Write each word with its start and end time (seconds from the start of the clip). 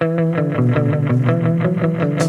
Thank 0.00 0.28
you. 2.22 2.27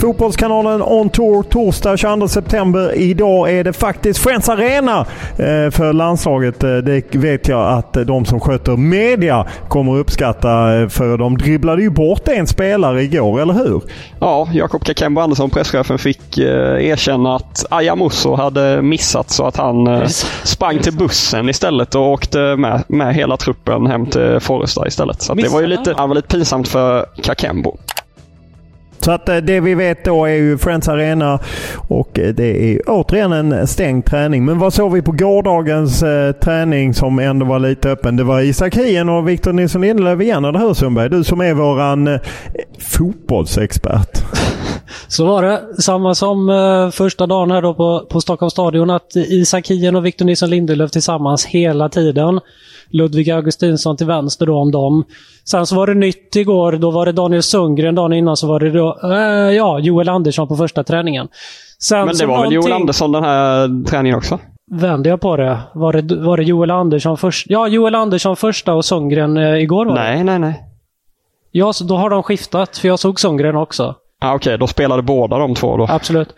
Fotbollskanalen 0.00 0.82
On 0.82 1.10
Tour 1.10 1.42
torsdag 1.42 1.96
22 1.96 2.28
september. 2.28 2.94
Idag 2.94 3.52
är 3.52 3.64
det 3.64 3.72
faktiskt 3.72 4.20
Friends 4.20 4.48
Arena 4.48 5.00
eh, 5.30 5.70
för 5.70 5.92
landslaget. 5.92 6.64
Eh, 6.64 6.76
Det 6.76 7.14
vet 7.14 7.48
jag 7.48 7.72
att 7.78 7.96
eh, 7.96 8.02
de 8.02 8.24
som 8.24 8.40
sköter 8.40 8.76
media 8.76 9.46
kommer 9.68 9.94
att 9.94 10.00
uppskatta 10.00 10.48
för 10.88 11.18
de 11.18 11.38
dribblade 11.38 11.82
ju 11.82 11.90
bort 11.90 12.28
en 12.28 12.46
spelare 12.46 13.02
igår, 13.02 13.40
eller 13.40 13.54
hur? 13.54 13.82
Ja, 14.20 14.48
Jakob 14.52 14.84
Kakembo 14.84 15.20
Andersson, 15.20 15.50
presschefen, 15.50 15.98
fick 15.98 16.38
erkänna 16.38 17.36
att 17.36 17.64
Ayamuso 17.70 18.34
hade 18.34 18.82
missat 18.82 19.30
så 19.30 19.46
att 19.46 19.56
han 19.56 20.08
sprang 20.42 20.78
till 20.78 20.96
bussen 20.96 21.48
istället 21.48 21.94
och 21.94 22.10
åkte 22.10 22.38
med, 22.38 22.82
med 22.88 23.14
hela 23.14 23.36
truppen 23.36 23.86
hem 23.86 24.06
till 24.06 24.40
Forresta 24.40 24.86
istället. 24.86 25.22
Så 25.22 25.32
att 25.32 25.38
det 25.38 25.48
var 25.48 25.60
ju 25.60 25.66
lite, 25.66 25.94
ja, 25.96 26.06
var 26.06 26.14
lite 26.14 26.28
pinsamt 26.28 26.68
för 26.68 27.06
Kakembo. 27.22 27.76
Så 29.08 29.12
att 29.12 29.28
eh, 29.28 29.36
det 29.36 29.60
vi 29.60 29.74
vet 29.74 30.04
då 30.04 30.24
är 30.24 30.34
ju 30.34 30.58
Friends 30.58 30.88
Arena 30.88 31.38
och 31.88 32.18
eh, 32.18 32.34
det 32.34 32.74
är 32.74 32.82
återigen 32.86 33.32
en 33.32 33.66
stängd 33.66 34.04
träning. 34.04 34.44
Men 34.44 34.58
vad 34.58 34.74
såg 34.74 34.92
vi 34.92 35.02
på 35.02 35.12
gårdagens 35.12 36.02
eh, 36.02 36.32
träning 36.32 36.94
som 36.94 37.18
ändå 37.18 37.46
var 37.46 37.58
lite 37.58 37.90
öppen? 37.90 38.16
Det 38.16 38.24
var 38.24 38.40
Isak 38.40 38.76
Hien 38.76 39.08
och 39.08 39.28
Victor 39.28 39.52
Nilsson 39.52 39.80
Lindelöf 39.80 40.20
igen, 40.20 40.44
eller 40.44 40.58
hur 40.58 40.74
Sundberg? 40.74 41.08
Du 41.08 41.24
som 41.24 41.40
är 41.40 41.54
våran 41.54 42.08
eh, 42.08 42.20
fotbollsexpert. 42.78 44.18
Så 45.08 45.26
var 45.26 45.42
det. 45.42 45.82
Samma 45.82 46.14
som 46.14 46.50
eh, 46.50 46.90
första 46.90 47.26
dagen 47.26 47.50
här 47.50 47.62
då 47.62 47.74
på, 47.74 48.06
på 48.10 48.20
Stockholms 48.20 48.52
stadion. 48.52 48.90
Att 48.90 49.16
Isak 49.16 49.68
Hien 49.68 49.96
och 49.96 50.06
Victor 50.06 50.24
Nilsson 50.24 50.50
Lindelöf 50.50 50.90
tillsammans 50.90 51.46
hela 51.46 51.88
tiden. 51.88 52.40
Ludvig 52.90 53.30
Augustinsson 53.30 53.96
till 53.96 54.06
vänster 54.06 54.46
då 54.46 54.56
om 54.58 54.70
dem. 54.70 55.04
Sen 55.44 55.66
så 55.66 55.76
var 55.76 55.86
det 55.86 55.94
nytt 55.94 56.36
igår. 56.36 56.72
Då 56.72 56.90
var 56.90 57.06
det 57.06 57.12
Daniel 57.12 57.42
Sundgren. 57.42 57.94
Dagen 57.94 58.12
innan 58.12 58.36
så 58.36 58.46
var 58.46 58.60
det 58.60 58.70
då, 58.70 58.98
eh, 59.02 59.18
ja, 59.56 59.78
Joel 59.78 60.08
Andersson 60.08 60.48
på 60.48 60.56
första 60.56 60.84
träningen. 60.84 61.28
Sen 61.82 62.06
Men 62.06 62.16
det 62.16 62.26
var 62.26 62.36
väl 62.42 62.44
Joel 62.52 62.54
någonting- 62.54 62.72
Andersson 62.80 63.12
den 63.12 63.24
här 63.24 63.84
träningen 63.84 64.18
också? 64.18 64.38
Vände 64.70 65.08
jag 65.08 65.20
på 65.20 65.36
det? 65.36 65.58
Var 65.74 65.92
det, 65.92 66.16
var 66.16 66.36
det 66.36 66.42
Joel 66.42 66.70
Andersson 66.70 67.16
först? 67.16 67.46
Ja, 67.50 67.68
Joel 67.68 67.94
Andersson 67.94 68.36
första 68.36 68.74
och 68.74 68.84
Sundgren 68.84 69.36
eh, 69.36 69.54
igår 69.62 69.86
var 69.86 69.94
det. 69.94 70.00
Nej, 70.00 70.24
nej, 70.24 70.38
nej. 70.38 70.62
Ja, 71.52 71.72
då 71.88 71.96
har 71.96 72.10
de 72.10 72.22
skiftat. 72.22 72.78
För 72.78 72.88
jag 72.88 72.98
såg 72.98 73.20
Sundgren 73.20 73.56
också. 73.56 73.94
Ah, 74.20 74.34
Okej, 74.34 74.58
då 74.58 74.66
spelade 74.66 75.02
båda 75.02 75.38
de 75.38 75.54
två 75.54 75.76
då. 75.76 75.86
Absolut. 75.88 76.28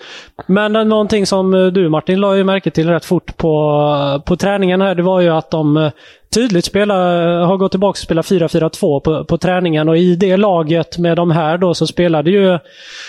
Men 0.47 0.77
eh, 0.77 0.85
någonting 0.85 1.27
som 1.27 1.55
eh, 1.55 1.67
du 1.67 1.89
Martin 1.89 2.21
la 2.21 2.37
ju 2.37 2.45
märke 2.45 2.71
till 2.71 2.89
rätt 2.89 3.05
fort 3.05 3.37
på, 3.37 3.77
eh, 4.17 4.23
på 4.23 4.37
träningen 4.37 4.81
här, 4.81 4.95
det 4.95 5.03
var 5.03 5.21
ju 5.21 5.29
att 5.29 5.51
de 5.51 5.91
tydligt 6.35 6.65
spelar, 6.65 7.27
har 7.45 7.57
gått 7.57 7.71
tillbaka 7.71 7.91
och 7.91 7.97
spelat 7.97 8.27
4-4-2 8.27 9.01
på, 9.01 9.25
på 9.25 9.39
träningen 9.39 9.89
och 9.89 9.99
i 9.99 10.17
det 10.17 10.37
laget 10.37 10.99
med 10.99 11.17
de 11.17 11.31
här 11.31 11.59
då 11.59 11.75
så 11.75 11.87
spelade 11.87 12.31
ju, 12.31 12.59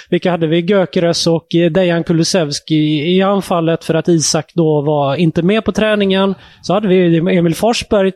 vilka 0.09 0.31
hade 0.31 0.47
vi? 0.47 0.59
Gökeres 0.59 1.27
och 1.27 1.47
Dejan 1.71 2.03
Kulusevski 2.03 3.15
i 3.15 3.21
anfallet 3.21 3.83
för 3.83 3.93
att 3.93 4.07
Isak 4.07 4.51
då 4.53 4.81
var 4.81 5.15
inte 5.15 5.41
med 5.41 5.65
på 5.65 5.71
träningen. 5.71 6.35
Så 6.61 6.73
hade 6.73 6.87
vi 6.87 7.17
Emil 7.17 7.55
Forsberg 7.55 8.11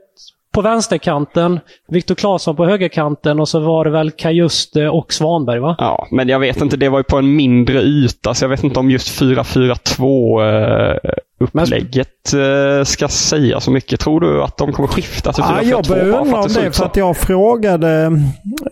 på 0.55 0.61
vänsterkanten, 0.61 1.59
Viktor 1.87 2.15
Claesson 2.15 2.55
på 2.55 2.65
högerkanten 2.65 3.39
och 3.39 3.49
så 3.49 3.59
var 3.59 3.85
det 3.85 3.91
väl 3.91 4.11
Kajuste 4.11 4.89
och 4.89 5.13
Svanberg 5.13 5.59
va? 5.59 5.75
Ja, 5.79 6.07
men 6.11 6.27
jag 6.29 6.39
vet 6.39 6.61
inte. 6.61 6.77
Det 6.77 6.89
var 6.89 6.99
ju 6.99 7.03
på 7.03 7.17
en 7.17 7.35
mindre 7.35 7.81
yta, 7.81 8.33
så 8.33 8.43
jag 8.43 8.49
vet 8.49 8.63
inte 8.63 8.79
om 8.79 8.91
just 8.91 9.21
4-4-2 9.21 10.93
eh, 11.03 11.13
upplägget 11.39 12.33
eh, 12.33 12.83
ska 12.83 13.07
säga 13.07 13.59
så 13.59 13.71
mycket. 13.71 13.99
Tror 13.99 14.19
du 14.19 14.43
att 14.43 14.57
de 14.57 14.73
kommer 14.73 14.87
skifta 14.87 15.33
till 15.33 15.43
4-4-2 15.43 15.47
Ja, 15.55 15.63
jag 15.63 15.85
börjar 15.85 16.19
undra 16.21 16.39
om 16.39 16.47
det 16.47 16.71
för 16.71 16.85
att 16.85 16.95
jag 16.95 17.17
frågade. 17.17 18.21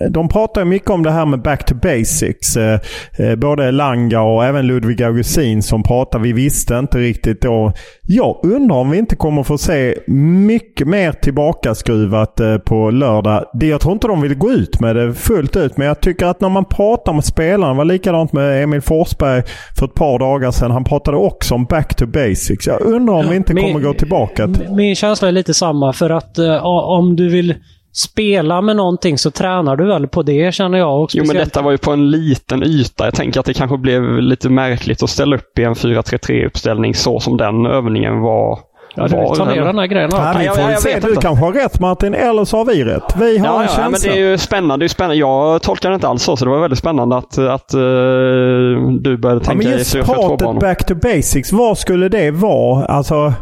De 0.09 0.29
pratar 0.29 0.65
mycket 0.65 0.89
om 0.89 1.03
det 1.03 1.11
här 1.11 1.25
med 1.25 1.41
back 1.41 1.65
to 1.65 1.75
basics. 1.75 2.57
Eh, 2.57 2.79
eh, 3.17 3.35
Både 3.35 3.71
Langa 3.71 4.21
och 4.21 4.45
även 4.45 4.67
Ludvig 4.67 5.03
Augustin 5.03 5.63
som 5.63 5.83
pratar. 5.83 6.19
Vi 6.19 6.33
visste 6.33 6.75
inte 6.75 6.97
riktigt 6.97 7.41
då. 7.41 7.73
Jag 8.01 8.39
undrar 8.43 8.75
om 8.75 8.89
vi 8.89 8.97
inte 8.97 9.15
kommer 9.15 9.43
få 9.43 9.57
se 9.57 9.95
mycket 10.07 10.87
mer 10.87 11.11
tillbakaskruvat 11.11 12.41
på 12.65 12.91
lördag. 12.91 13.45
Det, 13.53 13.67
jag 13.67 13.81
tror 13.81 13.93
inte 13.93 14.07
de 14.07 14.21
vill 14.21 14.35
gå 14.35 14.51
ut 14.51 14.79
med 14.79 14.95
det 14.95 15.13
fullt 15.13 15.55
ut. 15.55 15.77
Men 15.77 15.87
jag 15.87 16.01
tycker 16.01 16.25
att 16.25 16.41
när 16.41 16.49
man 16.49 16.65
pratar 16.65 17.13
med 17.13 17.25
spelarna. 17.25 17.73
Det 17.73 17.77
var 17.77 17.85
likadant 17.85 18.33
med 18.33 18.63
Emil 18.63 18.81
Forsberg 18.81 19.43
för 19.79 19.85
ett 19.85 19.93
par 19.93 20.19
dagar 20.19 20.51
sedan. 20.51 20.71
Han 20.71 20.83
pratade 20.83 21.17
också 21.17 21.55
om 21.55 21.65
back 21.65 21.95
to 21.95 22.05
basics. 22.05 22.52
Jag 22.65 22.81
undrar 22.81 23.13
om 23.13 23.29
vi 23.29 23.35
inte 23.35 23.53
Men- 23.53 23.63
kommer 23.63 23.79
gå 23.85 23.93
tillbaka. 23.93 24.47
till- 24.47 24.69
Min 24.71 24.95
känsla 24.95 25.27
är 25.27 25.31
lite 25.31 25.53
samma 25.53 25.93
för 25.93 26.09
att 26.09 26.37
eh, 26.37 26.65
om 26.65 27.15
du 27.15 27.29
vill 27.29 27.55
spela 27.95 28.61
med 28.61 28.75
någonting 28.75 29.17
så 29.17 29.31
tränar 29.31 29.75
du 29.75 29.87
väl 29.87 30.07
på 30.07 30.23
det 30.23 30.53
känner 30.53 30.77
jag. 30.77 31.03
Och 31.03 31.09
Jo, 31.13 31.23
men 31.27 31.35
detta 31.35 31.61
var 31.61 31.71
ju 31.71 31.77
på 31.77 31.91
en 31.91 32.11
liten 32.11 32.63
yta. 32.63 33.05
Jag 33.05 33.13
tänker 33.15 33.39
att 33.39 33.45
det 33.45 33.53
kanske 33.53 33.77
blev 33.77 34.17
lite 34.21 34.49
märkligt 34.49 35.03
att 35.03 35.09
ställa 35.09 35.35
upp 35.35 35.59
i 35.59 35.63
en 35.63 35.73
4-3-3-uppställning 35.75 36.93
så 36.93 37.19
som 37.19 37.37
den 37.37 37.65
övningen 37.65 38.19
var. 38.19 38.59
Ja, 38.95 39.07
du 39.07 39.15
vill 39.17 39.27
ta 39.37 39.45
ner 39.45 39.61
den 39.61 39.77
här 39.77 39.87
grejen. 39.87 40.09
Ja, 40.13 40.31
Ja, 40.33 40.39
vi 40.39 40.45
jag- 40.45 40.55
får 40.55 40.61
jag 40.63 40.69
väl 40.69 40.77
se. 40.81 40.93
vet 40.93 41.01
Du 41.03 41.09
inte. 41.09 41.21
kanske 41.21 41.45
har 41.45 41.53
rätt 41.53 41.79
Martin, 41.79 42.13
eller 42.13 42.45
så 42.45 42.57
har 42.57 42.65
vi 42.65 42.83
rätt. 42.83 43.03
Vi 43.19 43.37
har 43.37 43.45
Ja, 43.47 43.61
en 43.61 43.67
ja, 43.67 43.81
ja, 43.83 43.89
men 43.89 43.99
det 44.03 44.09
är 44.09 44.29
ju 44.29 44.37
spännande. 44.37 44.83
Det 44.83 44.87
är 44.87 44.89
spännande. 44.89 45.15
Jag 45.15 45.61
tolkar 45.61 45.89
det 45.89 45.95
inte 45.95 46.07
alls 46.07 46.23
så, 46.23 46.37
så 46.37 46.45
det 46.45 46.51
var 46.51 46.59
väldigt 46.59 46.79
spännande 46.79 47.17
att, 47.17 47.37
att 47.37 47.73
eh, 47.73 47.79
du 47.79 49.17
började 49.17 49.41
Ja, 49.41 49.45
tänka 49.45 49.67
men 49.67 49.67
i 49.67 49.77
just 49.77 49.95
4-4-2-banor. 49.95 50.37
pratet 50.37 50.59
back 50.59 50.85
to 50.85 50.95
basics, 50.95 51.51
vad 51.51 51.77
skulle 51.77 52.09
det 52.09 52.31
vara? 52.31 52.85
Alltså, 52.85 53.33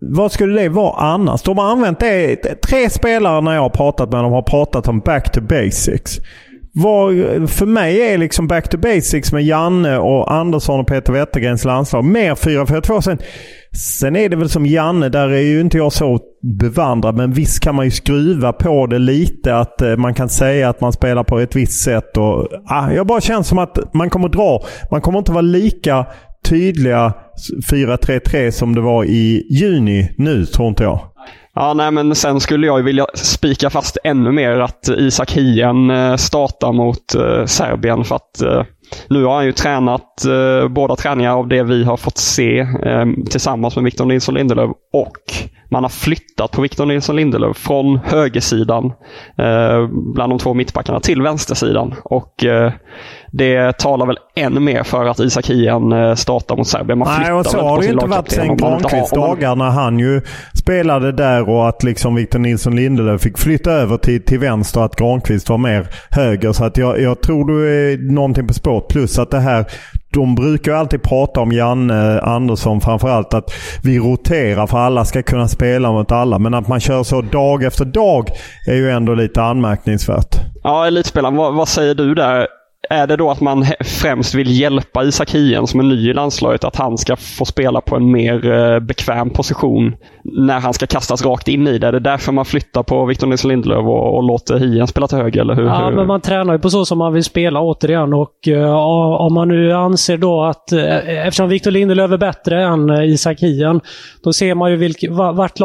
vad 0.00 0.32
skulle 0.32 0.62
det 0.62 0.68
vara 0.68 1.00
annars? 1.00 1.42
De 1.42 1.58
har 1.58 1.64
använt 1.70 2.00
det. 2.00 2.36
Tre 2.68 2.90
spelare 2.90 3.40
när 3.40 3.54
jag 3.54 3.62
har 3.62 3.70
pratat 3.70 4.12
med 4.12 4.24
dem 4.24 4.32
har 4.32 4.42
pratat 4.42 4.88
om 4.88 5.00
back 5.00 5.32
to 5.32 5.40
basics. 5.40 6.16
Vad, 6.78 7.14
för 7.50 7.66
mig 7.66 8.00
är 8.12 8.18
liksom 8.18 8.46
back 8.48 8.68
to 8.68 8.78
basics 8.78 9.32
med 9.32 9.42
Janne 9.44 9.98
och 9.98 10.32
Andersson 10.32 10.80
och 10.80 10.86
Peter 10.86 11.12
Wettergrens 11.12 11.64
landslag 11.64 12.04
mer 12.04 12.34
4-4-2. 12.34 13.00
Sen, 13.00 13.18
Sen 13.76 14.16
är 14.16 14.28
det 14.28 14.36
väl 14.36 14.48
som 14.48 14.66
Janne, 14.66 15.08
där 15.08 15.28
är 15.28 15.40
ju 15.40 15.60
inte 15.60 15.78
jag 15.78 15.92
så 15.92 16.18
bevandrad. 16.60 17.16
Men 17.16 17.32
visst 17.32 17.60
kan 17.60 17.74
man 17.74 17.84
ju 17.84 17.90
skruva 17.90 18.52
på 18.52 18.86
det 18.86 18.98
lite. 18.98 19.56
Att 19.56 19.82
eh, 19.82 19.96
man 19.96 20.14
kan 20.14 20.28
säga 20.28 20.68
att 20.68 20.80
man 20.80 20.92
spelar 20.92 21.24
på 21.24 21.38
ett 21.38 21.56
visst 21.56 21.84
sätt. 21.84 22.16
Och, 22.16 22.48
ah, 22.66 22.90
jag 22.92 23.06
bara 23.06 23.20
känner 23.20 23.42
som 23.42 23.58
att 23.58 23.94
man 23.94 24.10
kommer 24.10 24.28
dra. 24.28 24.62
Man 24.90 25.00
kommer 25.00 25.18
inte 25.18 25.32
vara 25.32 25.42
lika 25.42 26.06
tydliga 26.44 27.12
4-3-3 27.70 28.50
som 28.50 28.74
det 28.74 28.80
var 28.80 29.04
i 29.04 29.46
juni 29.50 30.14
nu, 30.18 30.46
tror 30.46 30.68
inte 30.68 30.82
jag. 30.82 31.00
Ja, 31.54 31.74
nej, 31.74 31.90
men 31.90 32.14
sen 32.14 32.40
skulle 32.40 32.66
jag 32.66 32.82
vilja 32.82 33.06
spika 33.14 33.70
fast 33.70 33.98
ännu 34.04 34.32
mer 34.32 34.58
att 34.58 34.88
Isak 34.88 35.32
Hien 35.32 35.90
eh, 35.90 36.16
startar 36.16 36.72
mot 36.72 37.14
eh, 37.14 37.44
Serbien. 37.44 38.04
För 38.04 38.16
att 38.16 38.66
nu 39.08 39.24
har 39.24 39.34
han 39.34 39.44
ju 39.44 39.52
tränat 39.52 40.24
eh, 40.24 40.68
båda 40.68 40.96
träningar 40.96 41.30
av 41.30 41.48
det 41.48 41.62
vi 41.62 41.84
har 41.84 41.96
fått 41.96 42.18
se 42.18 42.58
eh, 42.58 43.06
tillsammans 43.30 43.76
med 43.76 43.84
Victor 43.84 44.04
Nilsson 44.04 44.34
Lindelöf 44.34 44.70
och 44.92 45.16
man 45.68 45.84
har 45.84 45.88
flyttat 45.88 46.52
på 46.52 46.62
Victor 46.62 46.86
Nilsson 46.86 47.16
Lindelöf 47.16 47.56
från 47.56 47.98
högersidan 48.04 48.84
eh, 49.38 49.88
bland 50.14 50.32
de 50.32 50.38
två 50.38 50.54
mittbackarna 50.54 51.00
till 51.00 51.22
vänstersidan. 51.22 51.94
Och 52.04 52.44
eh, 52.44 52.72
det 53.32 53.78
talar 53.78 54.06
väl 54.06 54.18
ännu 54.36 54.60
mer 54.60 54.82
för 54.82 55.04
att 55.04 55.20
Isak 55.20 55.50
Hien 55.50 55.92
eh, 55.92 56.14
startar 56.14 56.56
mot 56.56 56.68
Serbien. 56.68 56.98
Man 56.98 57.20
Nej, 57.20 57.32
och 57.32 57.46
så 57.46 57.60
har 57.60 57.80
det 57.80 57.86
inte 57.86 58.06
varit 58.06 58.30
sen 58.30 58.56
Granqvists 58.56 59.10
dagar 59.10 59.56
när 59.56 59.70
han 59.70 59.98
ju 59.98 60.20
spelade 60.54 61.12
där 61.12 61.48
och 61.48 61.68
att 61.68 61.82
liksom 61.82 62.14
Victor 62.14 62.38
Nilsson 62.38 62.76
Lindelöf 62.76 63.20
fick 63.20 63.38
flytta 63.38 63.72
över 63.72 63.96
till, 63.96 64.24
till 64.24 64.38
vänster 64.38 64.80
och 64.80 64.86
att 64.86 64.96
Granqvist 64.96 65.48
var 65.48 65.58
mer 65.58 65.86
höger. 66.10 66.52
Så 66.52 66.64
att 66.64 66.76
jag, 66.76 67.00
jag 67.00 67.22
tror 67.22 67.46
du 67.46 67.68
är 67.68 68.12
någonting 68.12 68.46
på 68.46 68.54
spåret. 68.54 68.88
Plus 68.88 69.18
att 69.18 69.30
det 69.30 69.40
här 69.40 69.66
de 70.16 70.34
brukar 70.34 70.72
alltid 70.72 71.02
prata 71.02 71.40
om 71.40 71.52
Janne 71.52 72.20
Andersson 72.20 72.80
framförallt 72.80 73.34
att 73.34 73.52
vi 73.82 73.98
roterar 73.98 74.66
för 74.66 74.78
alla 74.78 75.04
ska 75.04 75.22
kunna 75.22 75.48
spela 75.48 75.92
mot 75.92 76.12
alla. 76.12 76.38
Men 76.38 76.54
att 76.54 76.68
man 76.68 76.80
kör 76.80 77.02
så 77.02 77.22
dag 77.22 77.62
efter 77.62 77.84
dag 77.84 78.30
är 78.66 78.74
ju 78.74 78.90
ändå 78.90 79.14
lite 79.14 79.42
anmärkningsvärt. 79.42 80.36
Ja, 80.62 80.86
elitspelaren, 80.86 81.36
vad, 81.36 81.54
vad 81.54 81.68
säger 81.68 81.94
du 81.94 82.14
där? 82.14 82.46
Är 82.90 83.06
det 83.06 83.16
då 83.16 83.30
att 83.30 83.40
man 83.40 83.66
främst 83.80 84.34
vill 84.34 84.60
hjälpa 84.60 85.04
Isak 85.04 85.30
Hien 85.30 85.66
som 85.66 85.80
är 85.80 85.84
ny 85.84 86.10
i 86.10 86.12
landslaget 86.12 86.64
att 86.64 86.76
han 86.76 86.98
ska 86.98 87.16
få 87.16 87.44
spela 87.44 87.80
på 87.80 87.96
en 87.96 88.12
mer 88.12 88.52
eh, 88.52 88.80
bekväm 88.80 89.30
position 89.30 89.96
när 90.32 90.60
han 90.60 90.74
ska 90.74 90.86
kastas 90.86 91.24
rakt 91.24 91.48
in 91.48 91.68
i 91.68 91.78
det? 91.78 91.86
Är 91.86 91.92
det 91.92 92.00
därför 92.00 92.32
man 92.32 92.44
flyttar 92.44 92.82
på 92.82 93.04
Victor 93.04 93.26
Nilsson 93.26 93.48
Lindelöf 93.48 93.78
och, 93.78 94.16
och 94.16 94.22
låter 94.22 94.58
Hien 94.58 94.86
spela 94.86 95.08
till 95.08 95.18
höger? 95.18 95.40
Eller 95.40 95.54
hur? 95.54 95.64
Ja, 95.64 95.90
men 95.90 96.06
man 96.06 96.20
tränar 96.20 96.52
ju 96.52 96.58
på 96.58 96.70
så 96.70 96.84
som 96.84 96.98
man 96.98 97.12
vill 97.12 97.24
spela 97.24 97.60
återigen 97.60 98.14
och 98.14 98.34
uh, 98.48 98.74
om 99.20 99.34
man 99.34 99.48
nu 99.48 99.72
anser 99.72 100.16
då 100.16 100.44
att 100.44 100.72
uh, 100.72 101.26
eftersom 101.26 101.48
Victor 101.48 101.70
Lindelöf 101.70 102.10
är 102.10 102.16
bättre 102.16 102.64
än 102.64 102.90
uh, 102.90 103.08
Isak 103.08 103.40
Hien, 103.40 103.80
då 104.24 104.32
ser 104.32 104.54
man 104.54 104.70
ju 104.70 104.76
vilk, 104.76 105.04
vart 105.10 105.60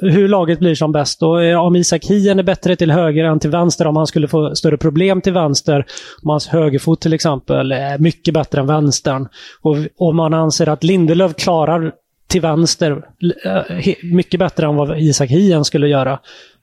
hur 0.00 0.28
laget 0.28 0.58
blir 0.58 0.74
som 0.74 0.92
bäst. 0.92 1.22
Och, 1.22 1.66
om 1.66 1.76
Isak 1.76 2.04
Hien 2.04 2.38
är 2.38 2.42
bättre 2.42 2.76
till 2.76 2.90
höger 2.90 3.24
än 3.24 3.38
till 3.38 3.50
vänster, 3.50 3.86
om 3.86 3.96
han 3.96 4.06
skulle 4.06 4.28
få 4.28 4.54
större 4.54 4.76
problem 4.76 5.20
till 5.20 5.32
vänster, 5.32 5.84
om 6.22 6.30
hans 6.30 6.48
högerfot 6.48 7.00
till 7.00 7.12
exempel 7.12 7.72
är 7.72 7.98
mycket 7.98 8.34
bättre 8.34 8.60
än 8.60 8.66
vänstern. 8.66 9.28
Och 9.62 9.76
om 9.98 10.16
man 10.16 10.34
anser 10.34 10.68
att 10.68 10.84
Lindelöf 10.84 11.36
klarar 11.36 11.92
till 12.30 12.40
vänster 12.40 13.04
mycket 14.02 14.40
bättre 14.40 14.66
än 14.66 14.76
vad 14.76 14.98
Isak 14.98 15.30
Hien 15.30 15.64
skulle 15.64 15.88
göra. 15.88 16.18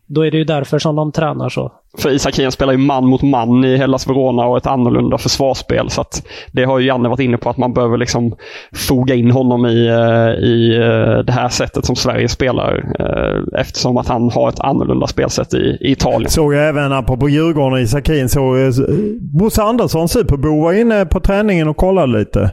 Då 0.09 0.25
är 0.25 0.31
det 0.31 0.37
ju 0.37 0.43
därför 0.43 0.79
som 0.79 0.95
de 0.95 1.11
tränar 1.11 1.49
så. 1.49 1.71
För 1.97 2.09
Isak 2.09 2.39
Hien 2.39 2.51
spelar 2.51 2.73
ju 2.73 2.77
man 2.77 3.05
mot 3.05 3.21
man 3.21 3.63
i 3.63 3.77
Hellas 3.77 4.07
Verona 4.07 4.45
och 4.45 4.57
ett 4.57 4.67
annorlunda 4.67 5.17
försvarsspel. 5.17 5.89
Så 5.89 6.03
det 6.51 6.63
har 6.63 6.79
ju 6.79 6.87
Janne 6.87 7.09
varit 7.09 7.19
inne 7.19 7.37
på 7.37 7.49
att 7.49 7.57
man 7.57 7.73
behöver 7.73 7.97
liksom 7.97 8.35
foga 8.75 9.15
in 9.15 9.31
honom 9.31 9.65
i, 9.65 9.87
eh, 9.87 10.45
i 10.45 10.75
eh, 10.75 11.23
det 11.25 11.31
här 11.31 11.49
sättet 11.49 11.85
som 11.85 11.95
Sverige 11.95 12.29
spelar. 12.29 12.93
Eh, 12.99 13.59
eftersom 13.59 13.97
att 13.97 14.07
han 14.07 14.31
har 14.31 14.49
ett 14.49 14.59
annorlunda 14.59 15.07
spelsätt 15.07 15.53
i, 15.53 15.77
i 15.81 15.91
Italien. 15.91 16.29
Såg 16.29 16.53
jag 16.53 16.69
även 16.69 16.93
apropå 16.93 17.29
Djurgården 17.29 17.73
och 17.73 17.79
Isak 17.79 18.09
Hien, 18.09 18.29
så 18.29 18.71
Bosse 19.19 19.63
Andersson, 19.63 20.09
Superbo, 20.09 20.61
var 20.61 20.73
inne 20.73 21.05
på 21.05 21.19
träningen 21.19 21.67
och 21.67 21.77
kollade 21.77 22.19
lite. 22.19 22.51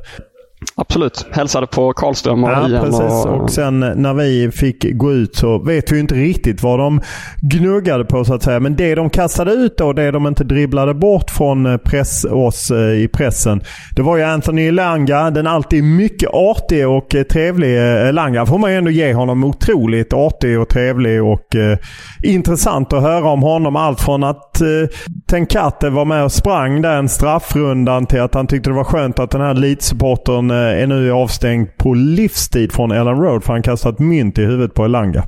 Absolut. 0.77 1.27
Hälsade 1.31 1.67
på 1.67 1.93
Karlström 1.93 2.45
och 2.45 2.51
ja, 2.51 2.69
Ian. 2.69 2.85
Precis. 2.85 3.01
Och... 3.01 3.43
och 3.43 3.51
sen 3.51 3.81
när 3.81 4.15
vi 4.15 4.51
fick 4.51 4.93
gå 4.93 5.13
ut 5.13 5.37
så 5.37 5.59
vet 5.59 5.93
vi 5.93 5.99
inte 5.99 6.15
riktigt 6.15 6.63
vad 6.63 6.79
de 6.79 7.01
gnuggade 7.41 8.05
på 8.05 8.25
så 8.25 8.35
att 8.35 8.43
säga. 8.43 8.61
Men 8.61 8.77
det 8.77 8.95
de 8.95 9.11
kastade 9.11 9.53
ut 9.53 9.79
då, 9.79 9.93
det 9.93 10.11
de 10.11 10.27
inte 10.27 10.45
dribblade 10.45 10.95
bort 10.95 11.31
från 11.31 11.79
press, 11.85 12.25
oss 12.25 12.71
eh, 12.71 12.79
i 12.79 13.09
pressen. 13.09 13.63
Det 13.97 14.03
var 14.03 14.17
ju 14.17 14.23
Anthony 14.23 14.67
Elanga, 14.67 15.31
den 15.31 15.47
alltid 15.47 15.85
mycket 15.85 16.31
artig 16.33 16.89
och 16.89 17.17
trevlig 17.31 17.77
Elanga. 18.09 18.47
Får 18.47 18.59
man 18.59 18.71
ju 18.71 18.77
ändå 18.77 18.91
ge 18.91 19.15
honom 19.15 19.45
otroligt 19.45 20.13
artig 20.13 20.61
och 20.61 20.69
trevlig 20.69 21.23
och 21.23 21.57
eh, 21.57 21.79
intressant 22.23 22.93
att 22.93 23.03
höra 23.03 23.29
om 23.31 23.43
honom. 23.43 23.77
Allt 23.77 24.01
från 24.01 24.25
att 24.25 24.61
eh, 24.61 24.67
Tenkate 25.31 25.91
var 25.91 26.05
med 26.05 26.25
och 26.25 26.33
sprang 26.33 26.83
den 26.83 27.09
straffrundan 27.09 28.07
till 28.07 28.21
att 28.21 28.35
han 28.35 28.47
tyckte 28.47 28.71
det 28.71 28.77
var 28.77 28.85
skönt 28.85 29.19
att 29.19 29.31
den 29.31 29.41
här 29.41 29.55
Eh, 30.64 30.64
Eh, 30.65 30.83
är 30.83 30.87
nu 30.87 31.13
avstängd 31.13 31.77
på 31.77 31.95
livstid 31.95 32.73
från 32.73 32.91
Ellen 32.91 33.17
Road 33.17 33.45
för 33.45 33.53
han 33.53 33.63
kastat 33.63 33.99
mynt 33.99 34.39
i 34.39 34.45
huvudet 34.45 34.75
på 34.75 34.85
Elanga. 34.85 35.25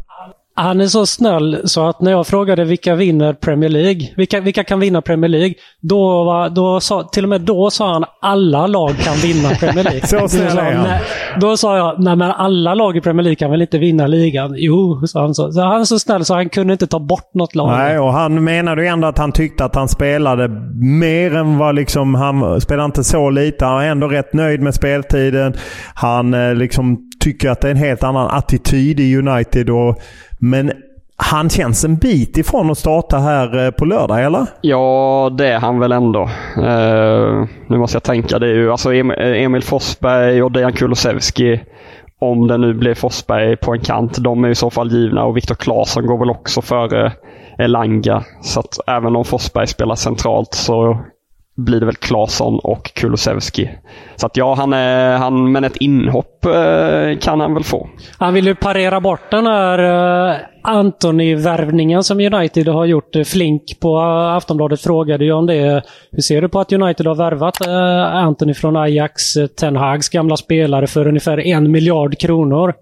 Han 0.59 0.81
är 0.81 0.87
så 0.87 1.07
snäll 1.07 1.61
så 1.65 1.89
att 1.89 2.01
när 2.01 2.11
jag 2.11 2.27
frågade 2.27 2.65
vilka 2.65 2.95
vinner 2.95 3.33
Premier 3.33 3.69
League, 3.69 4.09
vilka, 4.17 4.41
vilka 4.41 4.65
kan 4.65 4.81
vinna 4.81 5.03
Premier 5.03 5.29
League, 5.29 5.55
då, 5.81 6.25
var, 6.25 6.49
då 6.49 6.81
sa, 6.81 7.03
till 7.03 7.23
och 7.23 7.29
med 7.29 7.41
då 7.41 7.71
sa 7.71 7.93
han 7.93 8.05
alla 8.23 8.67
lag 8.67 8.91
kan 8.99 9.15
vinna 9.17 9.49
Premier 9.49 9.85
League. 9.91 10.07
så 10.07 10.29
snäll 10.29 10.59
är 10.59 10.73
han. 10.73 10.99
Då 11.41 11.57
sa 11.57 11.77
jag, 11.77 12.03
nej 12.03 12.17
men 12.17 12.31
alla 12.31 12.75
lag 12.75 12.97
i 12.97 13.01
Premier 13.01 13.23
League 13.23 13.37
kan 13.37 13.51
väl 13.51 13.63
inte 13.63 13.79
vinna 13.79 14.07
ligan? 14.07 14.55
Jo, 14.57 15.07
sa 15.07 15.21
han 15.21 15.35
så. 15.35 15.53
så 15.53 15.61
han 15.61 15.81
är 15.81 15.85
så 15.85 15.99
snäll 15.99 16.25
så 16.25 16.35
han 16.35 16.49
kunde 16.49 16.73
inte 16.73 16.87
ta 16.87 16.99
bort 16.99 17.35
något 17.35 17.55
lag. 17.55 17.69
Nej, 17.69 17.99
och 17.99 18.13
han 18.13 18.45
menade 18.45 18.83
ju 18.83 18.89
ändå 18.89 19.09
att 19.09 19.19
han 19.19 19.33
tyckte 19.33 19.65
att 19.65 19.75
han 19.75 19.89
spelade 19.89 20.49
mer 21.01 21.37
än 21.37 21.59
vad 21.59 21.75
liksom, 21.75 22.15
han 22.15 22.61
spelade 22.61 22.87
inte 22.87 23.05
så 23.05 23.31
lite. 23.31 23.65
Han 23.65 23.75
var 23.75 23.83
ändå 23.83 24.09
rätt 24.09 24.33
nöjd 24.33 24.61
med 24.61 24.75
speltiden. 24.75 25.55
Han 25.95 26.35
eh, 26.35 26.55
liksom 26.55 26.99
tycker 27.27 27.51
att 27.51 27.61
det 27.61 27.69
är 27.69 27.71
en 27.71 27.77
helt 27.77 28.03
annan 28.03 28.29
attityd 28.31 29.01
i 29.01 29.17
United. 29.17 29.71
Och 29.71 29.99
men 30.39 30.73
han 31.17 31.51
känns 31.51 31.85
en 31.85 31.97
bit 31.97 32.37
ifrån 32.37 32.71
att 32.71 32.79
starta 32.79 33.19
här 33.19 33.65
eh, 33.65 33.71
på 33.71 33.85
lördag, 33.85 34.25
eller? 34.25 34.47
Ja, 34.61 35.31
det 35.39 35.47
är 35.49 35.59
han 35.59 35.79
väl 35.79 35.93
ändå. 35.93 36.23
Uh, 36.59 37.45
nu 37.67 37.79
måste 37.79 37.97
jag 37.97 38.03
tänka. 38.03 38.39
Det 38.39 38.47
är 38.47 38.55
ju 38.55 38.71
alltså 38.71 38.93
eh, 38.93 39.43
Emil 39.45 39.63
Forsberg 39.63 40.43
och 40.43 40.53
Dejan 40.53 40.73
Kulusevski. 40.73 41.61
Om 42.19 42.49
det 42.49 42.59
nu 42.59 42.75
blir 42.75 42.95
Forsberg 42.95 43.57
på 43.57 43.73
en 43.73 43.81
kant. 43.81 44.17
De 44.19 44.45
är 44.45 44.49
i 44.49 44.55
så 44.55 44.71
fall 44.71 44.93
givna 44.93 45.25
och 45.25 45.37
Viktor 45.37 45.55
Claesson 45.55 46.07
går 46.07 46.19
väl 46.19 46.31
också 46.31 46.63
före 46.63 47.13
Elanga. 47.59 48.25
Så 48.43 48.61
att 48.61 48.79
även 48.87 49.17
om 49.17 49.25
Forsberg 49.25 49.67
spelar 49.67 49.95
centralt 49.95 50.55
så 50.55 50.99
blir 51.57 51.81
det 51.81 51.87
väl 51.87 51.95
Claesson 51.95 52.59
och 52.59 52.95
Kulusevski. 52.95 53.71
Så 54.17 54.27
att 54.27 54.37
ja, 54.37 54.55
han 54.55 54.73
är, 54.73 55.17
han, 55.17 55.53
men 55.53 55.65
ett 55.65 55.77
inhopp 55.77 56.45
eh, 56.45 57.19
kan 57.21 57.41
han 57.41 57.55
väl 57.55 57.65
få. 57.65 57.89
Han 58.19 58.35
vill 58.35 58.47
ju 58.47 58.55
parera 58.55 59.01
bort 59.01 59.31
den 59.31 59.47
här 59.47 59.79
eh, 60.31 60.37
Antoni-värvningen 60.63 62.03
som 62.03 62.21
United 62.21 62.69
har 62.69 62.85
gjort. 62.85 63.17
Eh, 63.17 63.23
Flink 63.23 63.81
på 63.81 63.99
Aftonbladet 64.37 64.81
frågade 64.81 65.25
ju 65.25 65.33
om 65.33 65.47
det. 65.47 65.83
Hur 66.11 66.23
ser 66.23 66.43
du 66.43 66.49
på 66.49 66.61
att 66.61 66.73
United 66.73 67.07
har 67.07 67.15
värvat 67.15 67.61
Antoni 67.61 68.27
Anthony 68.27 68.55
från 68.55 68.77
Ajax, 68.77 69.23
Ten 69.61 69.77
Hags 69.77 70.09
gamla 70.09 70.37
spelare, 70.37 70.87
för 70.87 71.09
ungefär 71.09 71.47
en 71.47 71.71
miljard 71.71 72.19
kronor? 72.19 72.75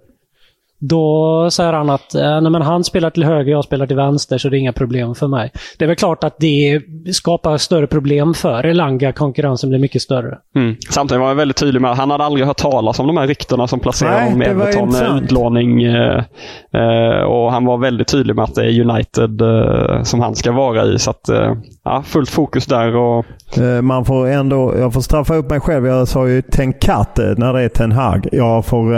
Då 0.89 1.49
säger 1.51 1.73
han 1.73 1.91
att 1.91 2.15
eh, 2.15 2.41
nej, 2.41 2.51
men 2.51 2.63
han 2.63 2.85
spelar 2.85 3.11
till 3.11 3.25
höger, 3.25 3.53
jag 3.53 3.65
spelar 3.65 3.87
till 3.87 3.97
vänster, 3.97 4.39
så 4.39 4.49
det 4.49 4.57
är 4.57 4.59
inga 4.59 4.73
problem 4.73 5.15
för 5.15 5.27
mig. 5.27 5.53
Det 5.79 5.85
är 5.85 5.87
väl 5.87 5.97
klart 5.97 6.25
att 6.25 6.37
det 6.39 6.81
skapar 7.13 7.57
större 7.57 7.87
problem 7.87 8.35
för 8.35 8.67
Elanga. 8.67 9.13
Konkurrensen 9.13 9.71
blir 9.71 9.79
mycket 9.79 10.03
större. 10.03 10.39
Mm. 10.57 10.77
Samtidigt 10.91 11.21
var 11.21 11.29
han 11.29 11.37
väldigt 11.37 11.57
tydlig 11.57 11.81
med 11.81 11.91
att 11.91 11.99
han 11.99 12.11
hade 12.11 12.25
aldrig 12.25 12.47
hört 12.47 12.57
talas 12.57 12.99
om 12.99 13.07
de 13.07 13.17
här 13.17 13.27
ryktena 13.27 13.67
som 13.67 13.81
placerar 13.81 14.43
i 14.43 14.45
Everton 14.45 14.91
med 14.91 15.23
utlåning. 15.23 15.83
Eh, 15.83 16.25
eh, 16.73 17.23
och 17.23 17.53
han 17.53 17.65
var 17.65 17.79
väldigt 17.79 18.09
tydlig 18.09 18.37
med 18.37 18.45
att 18.45 18.55
det 18.55 18.65
är 18.65 18.81
United 18.81 19.43
eh, 19.43 20.03
som 20.03 20.21
han 20.21 20.35
ska 20.35 20.53
vara 20.53 20.85
i. 20.85 20.99
Så 20.99 21.11
att, 21.11 21.29
eh, 21.29 21.55
ja, 21.85 22.03
fullt 22.07 22.31
fokus 22.31 22.67
där. 22.67 22.97
Och... 22.97 23.27
Eh, 23.59 23.83
man 23.83 24.05
får 24.05 24.29
ändå, 24.29 24.75
jag 24.79 24.93
får 24.93 25.01
straffa 25.01 25.35
upp 25.35 25.51
mig 25.51 25.61
själv. 25.61 25.87
Jag 25.87 26.09
sa 26.09 26.29
ju 26.29 26.43
Tenkate 26.43 27.35
när 27.39 27.53
det 27.53 27.63
är 27.63 27.69
Ten 27.69 27.93
Hag. 27.93 28.29
Jag 28.33 28.65
får 28.65 28.95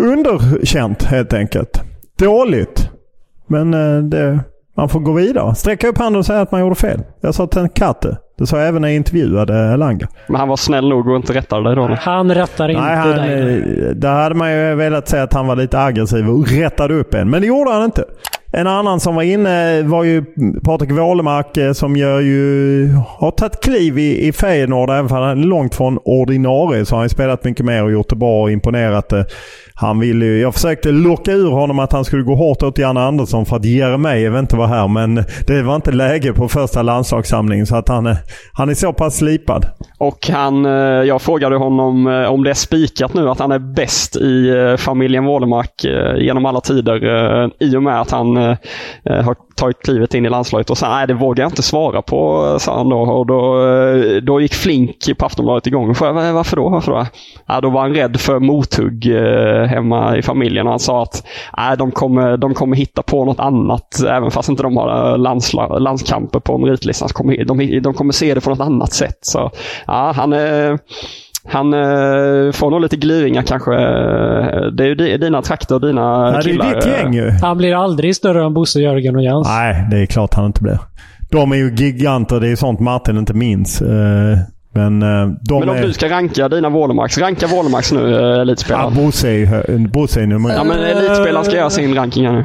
underkänt 0.00 1.02
helt 1.02 1.32
enkelt. 1.32 1.82
Dåligt. 2.18 2.90
Men 3.46 3.74
eh, 3.74 4.02
det, 4.02 4.40
man 4.76 4.88
får 4.88 5.00
gå 5.00 5.12
vidare. 5.12 5.54
Sträcka 5.54 5.88
upp 5.88 5.98
handen 5.98 6.18
och 6.18 6.26
säga 6.26 6.40
att 6.40 6.52
man 6.52 6.60
gjorde 6.60 6.74
fel. 6.74 7.00
Jag 7.20 7.34
sa 7.34 7.46
till 7.46 7.60
en 7.60 7.68
katte. 7.68 8.16
Det 8.38 8.46
sa 8.46 8.58
jag 8.58 8.68
även 8.68 8.82
när 8.82 8.88
jag 8.88 8.96
intervjuade 8.96 9.54
Elanga. 9.54 10.08
Men 10.26 10.36
han 10.36 10.48
var 10.48 10.56
snäll 10.56 10.88
nog 10.88 11.08
och 11.08 11.16
inte 11.16 11.34
rättade 11.34 11.64
dig 11.64 11.76
då? 11.76 11.96
Han 12.00 12.34
rättar 12.34 12.68
inte 12.68 12.82
Nej, 12.82 12.96
han, 12.96 13.08
dig. 13.16 13.58
Eh, 13.88 13.90
där 13.90 14.22
hade 14.22 14.34
man 14.34 14.52
ju 14.52 14.74
velat 14.74 15.08
säga 15.08 15.22
att 15.22 15.32
han 15.32 15.46
var 15.46 15.56
lite 15.56 15.80
aggressiv 15.80 16.28
och 16.28 16.48
rättade 16.48 16.94
upp 16.94 17.14
en. 17.14 17.30
Men 17.30 17.40
det 17.40 17.46
gjorde 17.46 17.70
han 17.70 17.84
inte. 17.84 18.04
En 18.52 18.66
annan 18.66 19.00
som 19.00 19.14
var 19.14 19.22
inne 19.22 19.82
var 19.82 20.04
ju 20.04 20.24
Patrik 20.64 20.90
Wålemark 20.90 21.56
eh, 21.56 21.72
som 21.72 21.96
gör 21.96 22.20
ju, 22.20 22.88
har 23.18 23.30
tagit 23.30 23.60
kliv 23.60 23.98
i, 23.98 24.28
i 24.28 24.32
Feyenoord. 24.32 24.90
Även 24.90 25.06
om 25.06 25.10
han 25.10 25.22
är 25.22 25.34
långt 25.34 25.74
från 25.74 25.98
ordinarie 26.04 26.84
så 26.84 26.94
har 26.94 27.00
han 27.00 27.08
spelat 27.08 27.44
mycket 27.44 27.66
mer 27.66 27.84
och 27.84 27.92
gjort 27.92 28.08
det 28.08 28.16
bra 28.16 28.42
och 28.42 28.50
imponerat. 28.50 29.12
Eh. 29.12 29.22
Han 29.74 30.00
ville 30.00 30.24
ju, 30.24 30.40
jag 30.40 30.54
försökte 30.54 30.90
locka 30.90 31.32
ur 31.32 31.50
honom 31.50 31.78
att 31.78 31.92
han 31.92 32.04
skulle 32.04 32.22
gå 32.22 32.34
hårt 32.34 32.62
åt 32.62 32.78
Janne 32.78 33.00
Andersson 33.00 33.46
för 33.46 33.56
att 33.56 33.64
Jeremejeff 33.64 34.38
inte 34.38 34.56
var 34.56 34.66
här. 34.66 34.88
Men 34.88 35.14
det 35.46 35.62
var 35.62 35.76
inte 35.76 35.92
läge 35.92 36.32
på 36.32 36.48
första 36.48 36.82
landslagssamlingen 36.82 37.66
så 37.66 37.76
att 37.76 37.88
han, 37.88 38.06
är, 38.06 38.16
han 38.52 38.68
är 38.68 38.74
så 38.74 38.92
pass 38.92 39.16
slipad. 39.16 39.66
Och 39.98 40.28
han, 40.32 40.64
jag 41.06 41.22
frågade 41.22 41.56
honom 41.56 42.06
om 42.06 42.44
det 42.44 42.50
är 42.50 42.54
spikat 42.54 43.14
nu 43.14 43.28
att 43.28 43.38
han 43.38 43.52
är 43.52 43.58
bäst 43.58 44.16
i 44.16 44.54
familjen 44.78 45.24
Wålemark 45.24 45.84
genom 46.18 46.46
alla 46.46 46.60
tider 46.60 47.64
i 47.64 47.76
och 47.76 47.82
med 47.82 48.00
att 48.00 48.10
han 48.10 48.36
Eh, 48.40 48.56
eh, 49.04 49.24
har 49.24 49.36
tagit 49.56 49.82
klivet 49.82 50.14
in 50.14 50.26
i 50.26 50.28
landslaget. 50.28 50.70
Och 50.70 50.78
sen, 50.78 50.90
nej 50.90 51.06
det 51.06 51.14
vågar 51.14 51.44
jag 51.44 51.50
inte 51.50 51.62
svara 51.62 52.02
på, 52.02 52.56
sa 52.60 52.76
han 52.76 52.88
då. 52.88 53.00
Och 53.00 53.26
då, 53.26 53.68
eh, 53.68 54.16
då 54.22 54.40
gick 54.40 54.54
Flink 54.54 55.18
på 55.18 55.26
Aftonbladet 55.26 55.66
igång. 55.66 55.86
Varför 55.86 56.56
då? 56.56 56.68
Varför 56.68 56.92
då? 56.92 57.06
Ja, 57.46 57.60
då 57.60 57.70
var 57.70 57.80
han 57.80 57.94
rädd 57.94 58.20
för 58.20 58.38
mothugg 58.38 59.04
hemma 59.68 60.16
i 60.16 60.22
familjen 60.22 60.66
och 60.66 60.72
han 60.72 60.78
sa 60.78 61.02
att 61.02 61.26
nej, 61.56 61.76
de, 61.76 61.90
kommer, 61.90 62.36
de 62.36 62.54
kommer 62.54 62.76
hitta 62.76 63.02
på 63.02 63.24
något 63.24 63.40
annat. 63.40 64.02
Även 64.08 64.30
fast 64.30 64.48
inte 64.48 64.62
de 64.62 64.76
har 64.76 65.18
landsla, 65.18 65.78
landskamper 65.78 66.40
på 66.40 66.58
meritlistan. 66.58 67.08
Så 67.08 67.14
kommer, 67.14 67.44
de, 67.44 67.80
de 67.80 67.94
kommer 67.94 68.12
se 68.12 68.34
det 68.34 68.40
på 68.40 68.50
något 68.50 68.60
annat 68.60 68.92
sätt. 68.92 69.18
Så 69.22 69.50
ja, 69.86 70.12
han 70.16 70.32
är 70.32 70.78
han 71.44 71.74
eh, 71.74 72.52
får 72.52 72.70
nog 72.70 72.80
lite 72.80 72.96
gliringar 72.96 73.42
kanske. 73.42 73.70
Det 74.70 74.84
är 74.84 74.86
ju 74.86 75.18
dina 75.18 75.42
trakter 75.42 75.74
och 75.74 75.80
dina 75.80 76.30
Nej, 76.30 76.42
killar. 76.42 76.64
Det 76.64 76.70
är 76.70 76.74
ditt 76.74 76.86
gäng 76.86 77.14
ju. 77.14 77.30
Han 77.30 77.58
blir 77.58 77.74
aldrig 77.74 78.16
större 78.16 78.44
än 78.44 78.54
Bosse, 78.54 78.80
Jörgen 78.80 79.16
och 79.16 79.22
Jens. 79.22 79.48
Nej, 79.48 79.86
det 79.90 79.98
är 79.98 80.06
klart 80.06 80.34
han 80.34 80.46
inte 80.46 80.62
blir. 80.62 80.78
De 81.30 81.52
är 81.52 81.56
ju 81.56 81.74
giganter. 81.74 82.40
Det 82.40 82.48
är 82.48 82.56
sånt 82.56 82.80
Martin 82.80 83.16
inte 83.18 83.34
minns. 83.34 83.82
Eh, 83.82 84.38
men, 84.74 85.02
eh, 85.02 85.28
de 85.48 85.60
Men 85.60 85.68
om 85.68 85.76
är... 85.76 85.82
du 85.82 85.92
ska 85.92 86.08
ranka 86.08 86.48
dina 86.48 86.68
Wålemarks. 86.68 87.18
Ranka 87.18 87.46
Wålemarks 87.46 87.92
nu, 87.92 88.14
elitspelaren. 88.40 88.94
Ja, 88.94 89.02
Bosse 89.02 89.30
är, 89.30 90.22
är 90.22 90.26
nummer 90.26 90.50
Ja, 90.50 90.64
men 90.64 90.78
elitspelaren 90.78 91.44
ska 91.44 91.56
göra 91.56 91.70
sin 91.70 91.94
ranking 91.94 92.26
här 92.26 92.32
nu. 92.32 92.44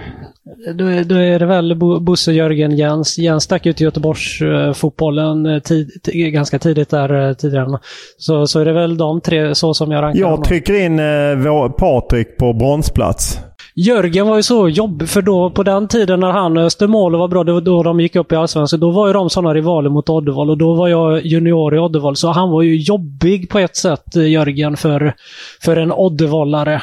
Då, 0.74 0.86
då 1.06 1.16
är 1.16 1.40
det 1.40 1.46
väl 1.46 1.76
Bosse, 1.76 2.32
Jörgen, 2.32 2.78
Jens. 2.78 3.18
Jens 3.18 3.44
stack 3.44 3.66
ut 3.66 3.82
i 3.82 3.84
Göteborgsfotbollen 3.84 5.46
eh, 5.46 5.60
tid, 5.60 5.90
ganska 6.14 6.60
tidigt 6.60 6.90
där 6.90 7.28
eh, 7.30 7.34
tidigare. 7.34 7.80
Så, 8.18 8.48
så 8.48 8.60
är 8.60 8.66
det 8.66 8.74
väl 8.74 8.98
de 8.98 9.22
tre 9.22 9.56
så 9.56 9.74
som 9.74 9.92
jag 9.92 10.02
rankar 10.02 10.20
Jag 10.20 10.44
trycker 10.44 10.86
in 10.86 11.00
eh, 11.00 11.70
Patrik 11.70 12.38
på 12.38 12.54
bronsplats. 12.54 13.40
Jörgen 13.78 14.28
var 14.28 14.36
ju 14.36 14.44
så 14.44 14.70
jobbig, 14.70 15.10
för 15.10 15.22
då 15.22 15.50
på 15.50 15.64
den 15.64 15.88
tiden 15.88 16.20
när 16.20 16.32
han 16.32 16.58
Östermål 16.58 17.16
var 17.16 17.28
bra, 17.28 17.44
det 17.44 17.54
var 17.54 17.62
då 17.62 17.84
de 17.84 18.00
gick 18.00 18.16
upp 18.16 18.32
i 18.32 18.36
Allsvenskan, 18.36 18.80
då 18.80 18.92
var 18.92 19.08
ju 19.08 19.14
de 19.14 19.30
sådana 19.30 19.54
rivaler 19.54 19.90
mot 19.90 20.10
Oddevall 20.10 20.50
och 20.50 20.58
då 20.58 20.74
var 20.74 20.88
jag 20.88 21.26
junior 21.26 21.76
i 21.76 21.80
Oddevall. 21.80 22.16
Så 22.16 22.32
han 22.32 22.50
var 22.50 22.62
ju 22.62 22.76
jobbig 22.76 23.50
på 23.50 23.60
ett 23.60 23.76
sätt, 23.76 24.16
Jörgen, 24.16 24.78
för, 24.78 25.14
för 25.62 25.78
en 25.78 25.92
Oddevallare. 25.92 26.82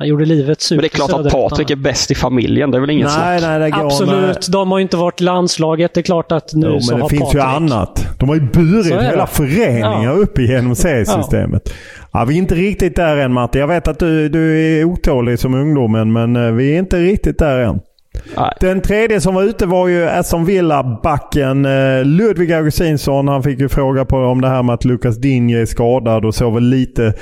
Han 0.00 0.08
gjorde 0.08 0.24
livet 0.24 0.60
surt 0.60 0.76
Men 0.76 0.82
det 0.82 0.86
är 0.86 0.88
klart 0.88 1.12
att 1.12 1.32
Patrik 1.32 1.70
är 1.70 1.76
bäst 1.76 2.10
i 2.10 2.14
familjen. 2.14 2.70
Det 2.70 2.76
är 2.78 2.80
väl 2.80 2.90
inget 2.90 3.06
nej, 3.06 3.38
snack? 3.38 3.60
Nej, 3.60 3.72
Absolut. 3.74 4.22
Med... 4.22 4.36
De 4.48 4.70
har 4.70 4.78
ju 4.78 4.82
inte 4.82 4.96
varit 4.96 5.20
landslaget. 5.20 5.94
Det 5.94 6.00
är 6.00 6.02
klart 6.02 6.32
att 6.32 6.54
nu 6.54 6.66
jo, 6.66 6.80
så 6.80 6.92
men 6.92 7.00
har 7.00 7.08
det 7.08 7.16
finns 7.16 7.22
Patrik... 7.22 7.42
ju 7.42 7.48
annat. 7.48 8.06
De 8.18 8.28
har 8.28 8.36
ju 8.36 8.42
burit 8.42 9.02
hela 9.02 9.26
föreningar 9.26 10.04
ja. 10.04 10.10
upp 10.10 10.38
igenom 10.38 10.74
seriesystemet. 10.74 11.62
Ja. 11.64 11.72
ja. 12.12 12.24
vi 12.24 12.34
är 12.34 12.38
inte 12.38 12.54
riktigt 12.54 12.96
där 12.96 13.16
än 13.16 13.32
Matte. 13.32 13.58
Jag 13.58 13.66
vet 13.66 13.88
att 13.88 13.98
du, 13.98 14.28
du 14.28 14.60
är 14.60 14.84
otålig 14.84 15.38
som 15.38 15.54
ungdomen, 15.54 16.12
men 16.12 16.36
eh, 16.36 16.52
vi 16.52 16.74
är 16.74 16.78
inte 16.78 16.96
riktigt 16.96 17.38
där 17.38 17.58
än. 17.58 17.80
Nej. 18.36 18.52
Den 18.60 18.80
tredje 18.80 19.20
som 19.20 19.34
var 19.34 19.42
ute 19.42 19.66
var 19.66 19.88
ju 19.88 20.08
Aston 20.08 20.44
Villa-backen 20.44 21.64
eh, 21.64 22.04
Ludvig 22.04 22.52
Augustinsson. 22.52 23.28
Han 23.28 23.42
fick 23.42 23.60
ju 23.60 23.68
fråga 23.68 24.04
på 24.04 24.16
om 24.16 24.40
det 24.40 24.48
här 24.48 24.62
med 24.62 24.74
att 24.74 24.84
Lucas 24.84 25.16
Digne 25.16 25.60
är 25.60 25.66
skadad 25.66 26.24
och 26.24 26.34
så 26.34 26.50
väl 26.50 26.64
lite 26.64 27.14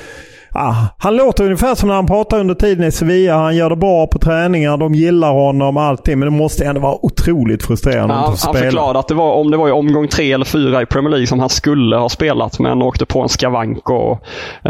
Ah, 0.51 0.75
han 0.97 1.15
låter 1.15 1.43
ungefär 1.43 1.75
som 1.75 1.89
när 1.89 1.95
han 1.95 2.07
pratar 2.07 2.39
under 2.39 2.55
tiden 2.55 2.83
i 2.87 2.91
Sevilla. 2.91 3.37
Han 3.37 3.55
gör 3.55 3.69
det 3.69 3.75
bra 3.75 4.07
på 4.07 4.19
träningar, 4.19 4.77
de 4.77 4.93
gillar 4.93 5.31
honom 5.31 5.77
och 5.77 5.83
allting. 5.83 6.19
Men 6.19 6.31
det 6.31 6.37
måste 6.37 6.65
ändå 6.65 6.81
vara 6.81 7.05
otroligt 7.05 7.63
frustrerande 7.63 8.13
ja, 8.13 8.19
att 8.19 8.27
Han 8.27 8.37
spela. 8.37 8.57
förklarade 8.59 8.99
att 8.99 9.07
det 9.07 9.13
var, 9.13 9.33
om 9.33 9.51
det 9.51 9.57
var 9.57 9.67
i 9.67 9.71
omgång 9.71 10.07
tre 10.07 10.31
eller 10.33 10.45
fyra 10.45 10.81
i 10.81 10.85
Premier 10.85 11.09
League 11.09 11.27
som 11.27 11.39
han 11.39 11.49
skulle 11.49 11.95
ha 11.95 12.09
spelat, 12.09 12.59
men 12.59 12.81
åkte 12.81 13.05
på 13.05 13.21
en 13.21 13.29
skavank 13.29 13.89
och, 13.89 14.21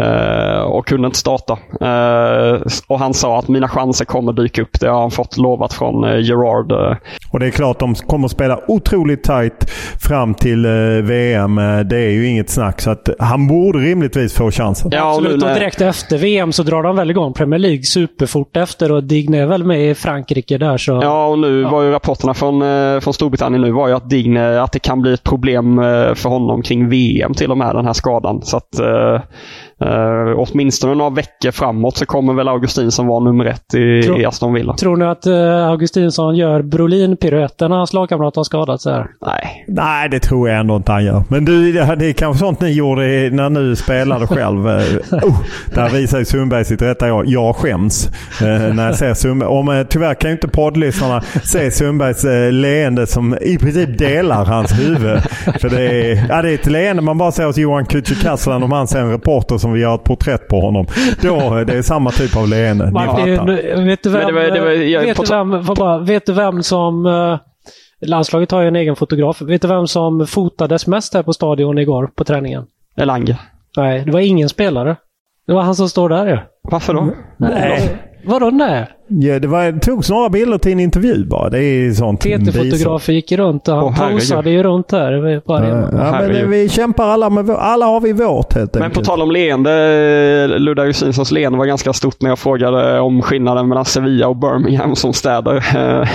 eh, 0.01 0.61
och 0.61 0.87
kunde 0.87 1.05
inte 1.05 1.19
starta. 1.19 1.57
Eh, 1.81 2.61
och 2.87 2.99
han 2.99 3.13
sa 3.13 3.39
att 3.39 3.47
mina 3.47 3.67
chanser 3.67 4.05
kommer 4.05 4.33
dyka 4.33 4.61
upp. 4.61 4.79
Det 4.79 4.87
har 4.87 5.01
han 5.01 5.11
fått 5.11 5.37
lovat 5.37 5.73
från 5.73 6.03
eh, 6.03 6.19
Gerard. 6.19 6.71
Eh. 6.71 6.97
Och 7.31 7.39
det 7.39 7.45
är 7.45 7.51
klart, 7.51 7.79
de 7.79 7.95
kommer 7.95 8.25
att 8.25 8.31
spela 8.31 8.59
otroligt 8.67 9.23
tight 9.23 9.69
fram 9.99 10.33
till 10.33 10.65
eh, 10.65 10.71
VM. 11.03 11.55
Det 11.85 11.97
är 11.97 12.09
ju 12.09 12.27
inget 12.27 12.49
snack. 12.49 12.81
Så 12.81 12.91
att 12.91 13.09
han 13.19 13.47
borde 13.47 13.79
rimligtvis 13.79 14.33
få 14.33 14.51
chansen. 14.51 14.91
Ja, 14.93 15.09
Absolut. 15.09 15.43
Och 15.43 15.49
direkt 15.69 15.81
efter 15.81 16.17
VM 16.17 16.51
så 16.51 16.63
drar 16.63 16.83
de 16.83 16.95
väl 16.95 17.11
igång 17.11 17.33
Premier 17.33 17.59
League 17.59 17.83
superfort 17.83 18.57
efter 18.57 18.91
och 18.91 19.03
Digne 19.03 19.41
är 19.41 19.45
väl 19.45 19.63
med 19.63 19.89
i 19.89 19.95
Frankrike 19.95 20.57
där. 20.57 20.77
Så... 20.77 20.99
Ja, 21.03 21.27
och 21.27 21.39
nu 21.39 21.61
ja. 21.61 21.69
var 21.69 21.83
ju 21.83 21.91
rapporterna 21.91 22.33
från, 22.33 22.61
eh, 22.61 22.99
från 22.99 23.13
Storbritannien 23.13 23.61
nu 23.61 23.71
var 23.71 23.87
ju 23.87 23.93
att 23.93 24.09
Digne, 24.09 24.61
att 24.61 24.71
det 24.71 24.79
kan 24.79 25.01
bli 25.01 25.13
ett 25.13 25.23
problem 25.23 25.79
eh, 25.79 26.13
för 26.13 26.29
honom 26.29 26.61
kring 26.61 26.89
VM 26.89 27.33
till 27.33 27.51
och 27.51 27.57
med, 27.57 27.75
den 27.75 27.85
här 27.85 27.93
skadan. 27.93 28.41
Så 28.41 28.57
att 28.57 28.79
eh, 28.79 29.21
Uh, 29.85 30.33
åtminstone 30.37 30.95
några 30.95 31.09
veckor 31.09 31.51
framåt 31.51 31.97
så 31.97 32.05
kommer 32.05 32.33
väl 32.33 32.47
Augustinsson 32.47 33.07
vara 33.07 33.19
nummer 33.19 33.45
ett 33.45 33.73
i, 33.73 34.01
tror, 34.03 34.21
i 34.21 34.25
Aston 34.25 34.53
Villa. 34.53 34.75
Tror 34.75 34.97
ni 34.97 35.05
att 35.05 35.27
uh, 35.27 35.67
Augustinsson 35.69 36.35
gör 36.35 36.61
Brolin-piruetten 36.61 37.69
när 37.69 37.77
hans 37.77 37.93
lagkamrat 37.93 38.35
har 38.35 38.43
skadats? 38.43 38.85
Här? 38.85 39.07
Nej. 39.25 39.65
Nej, 39.67 40.09
det 40.09 40.19
tror 40.19 40.49
jag 40.49 40.59
ändå 40.59 40.75
inte 40.75 40.91
han 40.91 41.05
gör. 41.05 41.23
Men 41.29 41.45
du, 41.45 41.71
det, 41.71 41.95
det 41.95 42.05
är 42.05 42.13
kanske 42.13 42.39
sånt 42.39 42.61
ni 42.61 42.71
gjorde 42.71 43.01
när 43.31 43.49
ni 43.49 43.75
spelade 43.75 44.27
själv. 44.27 44.67
uh, 44.67 44.81
där 45.75 45.89
visar 45.89 46.23
Sundberg 46.23 46.65
sitt 46.65 46.81
rätta 46.81 47.07
jag. 47.07 47.27
Jag 47.27 47.55
skäms 47.55 48.07
uh, 48.41 48.47
när 48.75 48.85
jag 48.85 48.95
ser 48.95 49.13
Sundberg. 49.13 49.49
Om, 49.49 49.69
uh, 49.69 49.83
tyvärr 49.83 50.13
kan 50.13 50.29
ju 50.29 50.35
inte 50.35 50.47
poddlyssnarna 50.47 51.21
se 51.43 51.71
Sundbergs 51.71 52.25
uh, 52.25 52.51
leende 52.51 53.07
som 53.07 53.37
i 53.41 53.57
princip 53.57 53.97
delar 53.97 54.45
hans 54.45 54.79
huvud. 54.79 55.19
För 55.59 55.69
det 55.69 55.81
är, 55.81 56.25
ja, 56.29 56.41
det 56.41 56.49
är 56.49 56.55
ett 56.55 56.65
leende 56.65 57.01
man 57.01 57.17
bara 57.17 57.31
ser 57.31 57.45
hos 57.45 57.57
Johan 57.57 57.85
Kücükaslan 57.85 58.63
om 58.63 58.71
han 58.71 58.87
ser 58.87 58.99
en 58.99 59.11
reporter 59.11 59.57
som 59.57 59.68
vi 59.73 59.81
gör 59.81 59.95
ett 59.95 60.03
porträtt 60.03 60.47
på 60.47 60.59
honom. 60.59 60.85
Då, 61.21 61.63
det 61.63 61.77
är 61.77 61.81
samma 61.81 62.11
typ 62.11 62.37
av 62.37 62.47
leende. 62.47 62.91
Martin, 62.91 63.45
vet 63.85 64.03
du 64.03 64.09
vem, 64.09 64.27
det 64.27 64.33
var, 64.33 64.41
det 64.41 64.59
var, 64.59 64.69
jag, 64.69 65.01
vet, 65.01 65.17
du 65.17 65.23
vem, 65.35 65.65
bara, 65.77 65.97
vet 65.97 66.25
du 66.25 66.33
vem 66.33 66.63
som... 66.63 67.05
Uh, 67.05 67.37
landslaget 68.01 68.51
har 68.51 68.61
ju 68.61 68.67
en 68.67 68.75
egen 68.75 68.95
fotograf. 68.95 69.41
Vet 69.41 69.61
du 69.61 69.67
vem 69.67 69.87
som 69.87 70.27
fotades 70.27 70.87
mest 70.87 71.13
här 71.13 71.23
på 71.23 71.33
stadion 71.33 71.77
igår 71.77 72.09
på 72.15 72.23
träningen? 72.23 72.65
Elanga. 72.97 73.37
Nej, 73.77 74.03
det 74.05 74.11
var 74.11 74.19
ingen 74.19 74.49
spelare. 74.49 74.95
Det 75.47 75.53
var 75.53 75.61
han 75.61 75.75
som 75.75 75.89
står 75.89 76.09
där 76.09 76.27
ju. 76.27 76.37
Varför 76.61 76.93
då? 76.93 77.13
Nej. 77.37 77.97
Vadå 78.25 78.49
nej? 78.49 78.87
Ja, 79.11 79.39
det, 79.39 79.47
var, 79.47 79.79
togs 79.79 80.09
några 80.09 80.29
bilder 80.29 80.57
till 80.57 80.71
en 80.71 80.79
intervju 80.79 81.25
bara. 81.25 81.49
Det 81.49 81.63
är 81.63 81.91
sånt. 81.91 82.21
PT-fotografer 82.21 83.13
gick 83.13 83.31
runt 83.31 83.67
och 83.67 83.93
han 83.93 84.09
oh, 84.09 84.13
posade 84.13 84.49
ju 84.49 84.63
runt 84.63 84.87
där. 84.87 85.41
Bara 85.47 85.67
ja, 85.67 85.89
ja, 85.91 86.27
men 86.27 86.49
vi 86.49 86.69
kämpar 86.69 87.03
alla 87.03 87.29
med 87.29 87.49
Alla 87.49 87.85
har 87.85 88.01
vi 88.01 88.13
vårt 88.13 88.53
helt 88.53 88.75
enkelt. 88.75 88.79
Men 88.79 88.91
på 88.91 89.01
tal 89.01 89.21
om 89.21 89.31
leende. 89.31 90.47
Ludde 90.47 90.81
Augustinsons 90.81 91.31
leende 91.31 91.57
var 91.57 91.65
ganska 91.65 91.93
stort 91.93 92.21
när 92.21 92.29
jag 92.29 92.39
frågade 92.39 92.99
om 92.99 93.21
skillnaden 93.21 93.67
mellan 93.67 93.85
Sevilla 93.85 94.27
och 94.27 94.37
Birmingham 94.37 94.95
som 94.95 95.13
städer. 95.13 95.65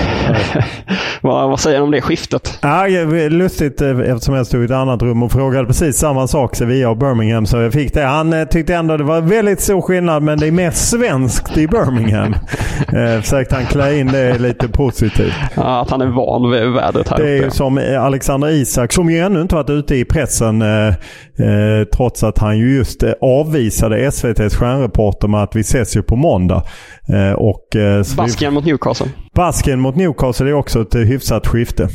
vad, 1.21 1.51
vad 1.51 1.61
säger 1.61 1.79
du 1.79 1.85
om 1.85 1.91
det 1.91 2.01
skiftet? 2.01 2.59
Ja, 2.63 2.87
lustigt 3.29 3.81
eh, 3.81 4.01
eftersom 4.01 4.35
jag 4.35 4.47
stod 4.47 4.63
i 4.63 4.65
ett 4.65 4.71
annat 4.71 5.03
rum 5.03 5.23
och 5.23 5.33
frågade 5.33 5.67
precis 5.67 5.97
samma 5.97 6.27
sak. 6.27 6.57
Sevilla 6.57 6.91
och 6.91 6.97
Birmingham. 6.97 7.47
Så 7.47 7.57
jag 7.57 7.73
fick 7.73 7.95
det. 7.95 8.03
Han 8.03 8.33
eh, 8.33 8.45
tyckte 8.45 8.75
ändå 8.75 8.97
det 8.97 9.05
var 9.05 9.21
väldigt 9.21 9.61
stor 9.61 9.81
skillnad 9.83 10.23
men 10.23 10.39
det 10.39 10.47
är 10.47 10.53
mer 10.53 10.71
svenskt 10.71 11.57
i 11.57 11.67
Birmingham. 11.69 12.35
eh, 12.93 13.21
försökte 13.21 13.55
han 13.55 13.67
klä 13.67 13.99
in 13.99 14.07
det 14.07 14.39
lite 14.39 14.69
positivt. 14.69 15.35
Ja, 15.55 15.81
att 15.81 15.91
han 15.91 16.01
är 16.01 16.07
van 16.07 16.51
vid 16.51 16.73
vädret 16.73 17.09
här 17.09 17.19
Det 17.19 17.31
är 17.31 17.43
ju 17.43 17.51
som 17.51 17.79
Alexander 18.01 18.49
Isak 18.49 18.93
som 18.93 19.11
ju 19.11 19.19
ännu 19.19 19.41
inte 19.41 19.55
varit 19.55 19.71
ute 19.71 19.95
i 19.95 20.05
pressen 20.05 20.63
eh, 20.63 20.89
eh, 20.89 21.85
trots 21.97 22.23
att 22.23 22.39
han 22.39 22.59
ju 22.59 22.77
just 22.77 23.03
eh, 23.03 23.13
avvisade 23.21 23.99
SVTs 23.99 24.57
stjärnreporter 24.57 25.29
med 25.29 25.43
att 25.43 25.57
vi 25.57 25.61
ses 25.61 25.97
ju 25.97 26.03
på 26.03 26.17
måndag. 26.17 26.63
Eh, 27.09 27.33
och, 27.33 27.77
eh, 27.77 28.05
Basken 28.17 28.51
vi... 28.51 28.55
mot 28.55 28.65
Newcastle. 28.65 29.07
Basken 29.35 29.81
mot 29.81 29.97
Newcastle 29.97 30.49
är 30.49 30.55
också 30.55 30.83
ett 30.83 30.95
hyfsat 30.95 31.47
skifte. 31.47 31.89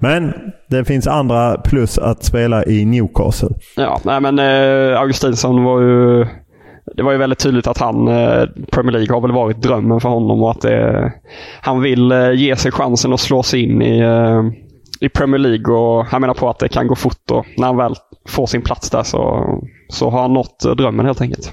Men 0.00 0.32
det 0.70 0.84
finns 0.84 1.06
andra 1.06 1.56
plus 1.56 1.98
att 1.98 2.24
spela 2.24 2.64
i 2.64 2.84
Newcastle. 2.84 3.48
Ja, 3.76 4.00
nej 4.04 4.20
men 4.20 4.38
eh, 4.38 5.00
Augustinsson 5.00 5.64
var 5.64 5.80
ju 5.80 6.26
det 6.94 7.02
var 7.02 7.12
ju 7.12 7.18
väldigt 7.18 7.38
tydligt 7.38 7.66
att 7.66 7.78
han, 7.78 8.08
eh, 8.08 8.44
Premier 8.70 8.92
League 8.92 9.14
har 9.14 9.20
väl 9.20 9.32
varit 9.32 9.62
drömmen 9.62 10.00
för 10.00 10.08
honom 10.08 10.42
och 10.42 10.50
att 10.50 10.60
det, 10.60 11.12
han 11.60 11.82
vill 11.82 12.12
eh, 12.12 12.32
ge 12.32 12.56
sig 12.56 12.72
chansen 12.72 13.12
att 13.12 13.20
slå 13.20 13.42
sig 13.42 13.62
in 13.62 13.82
i, 13.82 13.98
eh, 13.98 14.42
i 15.00 15.08
Premier 15.08 15.38
League 15.38 15.74
och 15.74 16.06
han 16.06 16.20
menar 16.20 16.34
på 16.34 16.48
att 16.48 16.58
det 16.58 16.68
kan 16.68 16.86
gå 16.86 16.94
fort 16.94 17.30
och 17.30 17.46
när 17.56 17.66
han 17.66 17.76
väl 17.76 17.94
får 18.28 18.46
sin 18.46 18.62
plats 18.62 18.90
där 18.90 19.02
så, 19.02 19.44
så 19.88 20.10
har 20.10 20.22
han 20.22 20.32
nått 20.32 20.58
drömmen 20.76 21.06
helt 21.06 21.20
enkelt. 21.20 21.52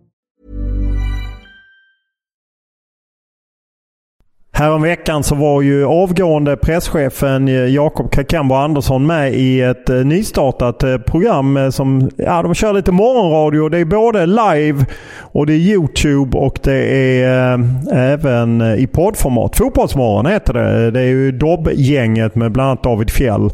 Häromveckan 4.61 5.23
så 5.23 5.35
var 5.35 5.61
ju 5.61 5.85
avgående 5.85 6.57
presschefen 6.57 7.47
eh, 7.47 7.53
Jakob 7.53 8.11
Kakembo 8.11 8.55
Andersson 8.55 9.07
med 9.07 9.33
i 9.33 9.61
ett 9.61 9.89
eh, 9.89 9.95
nystartat 9.95 10.83
eh, 10.83 10.97
program 10.97 11.71
som, 11.71 12.09
ja 12.17 12.41
de 12.41 12.53
kör 12.53 12.73
lite 12.73 12.91
morgonradio. 12.91 13.69
Det 13.69 13.79
är 13.79 13.85
både 13.85 14.25
live 14.25 14.85
och 15.19 15.45
det 15.45 15.53
är 15.53 15.57
YouTube 15.57 16.37
och 16.37 16.59
det 16.63 16.93
är 17.23 17.63
även 17.91 18.61
i 18.61 18.87
poddformat. 18.87 19.57
Fotbollsmorgon 19.57 20.25
heter 20.25 20.53
det. 20.53 20.91
Det 20.91 20.99
är 20.99 21.05
ju 21.05 21.31
Dobb-gänget 21.31 22.35
med 22.35 22.51
bland 22.51 22.69
annat 22.69 22.83
David 22.83 23.09
Fjell. 23.09 23.49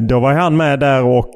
Då 0.00 0.20
var 0.20 0.32
han 0.32 0.56
med 0.56 0.80
där 0.80 1.04
och 1.04 1.34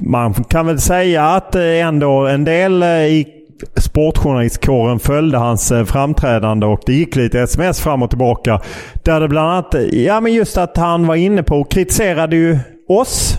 man 0.00 0.34
kan 0.34 0.66
väl 0.66 0.80
säga 0.80 1.24
att 1.24 1.54
ändå 1.54 2.26
en 2.26 2.44
del 2.44 2.82
i 2.82 3.43
sportjournalistkåren 3.76 4.98
följde 4.98 5.38
hans 5.38 5.72
eh, 5.72 5.84
framträdande 5.84 6.66
och 6.66 6.80
det 6.86 6.92
gick 6.92 7.16
lite 7.16 7.40
sms 7.40 7.80
fram 7.80 8.02
och 8.02 8.10
tillbaka. 8.10 8.60
Där 9.02 9.20
det 9.20 9.28
bland 9.28 9.50
annat, 9.50 9.74
ja 9.92 10.20
men 10.20 10.32
just 10.32 10.58
att 10.58 10.76
han 10.76 11.06
var 11.06 11.14
inne 11.14 11.42
på 11.42 11.56
och 11.56 11.70
kritiserade 11.70 12.36
ju 12.36 12.58
oss 12.88 13.38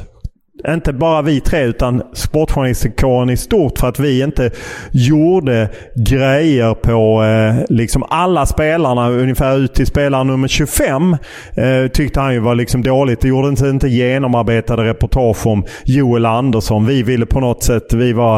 inte 0.67 0.93
bara 0.93 1.21
vi 1.21 1.41
tre 1.41 1.63
utan 1.63 2.03
sportjournalistkåren 2.13 3.29
i 3.29 3.37
stort 3.37 3.79
för 3.79 3.87
att 3.87 3.99
vi 3.99 4.23
inte 4.23 4.51
gjorde 4.91 5.69
grejer 5.95 6.73
på 6.73 7.23
eh, 7.23 7.65
liksom 7.69 8.03
alla 8.09 8.45
spelarna 8.45 9.09
ungefär 9.09 9.57
ut 9.57 9.73
till 9.73 9.87
spelare 9.87 10.23
nummer 10.23 10.47
25. 10.47 11.17
Eh, 11.55 11.87
tyckte 11.93 12.19
han 12.19 12.33
ju 12.33 12.39
var 12.39 12.55
liksom 12.55 12.83
dåligt. 12.83 13.21
Det 13.21 13.27
gjorde 13.27 13.47
inte, 13.47 13.67
inte 13.67 13.87
genomarbetade 13.87 14.83
reportage 14.83 15.47
om 15.47 15.65
Joel 15.85 16.25
Andersson. 16.25 16.85
Vi 16.85 17.03
ville 17.03 17.25
på 17.25 17.39
något 17.39 17.63
sätt, 17.63 17.93
vi 17.93 18.13
var 18.13 18.37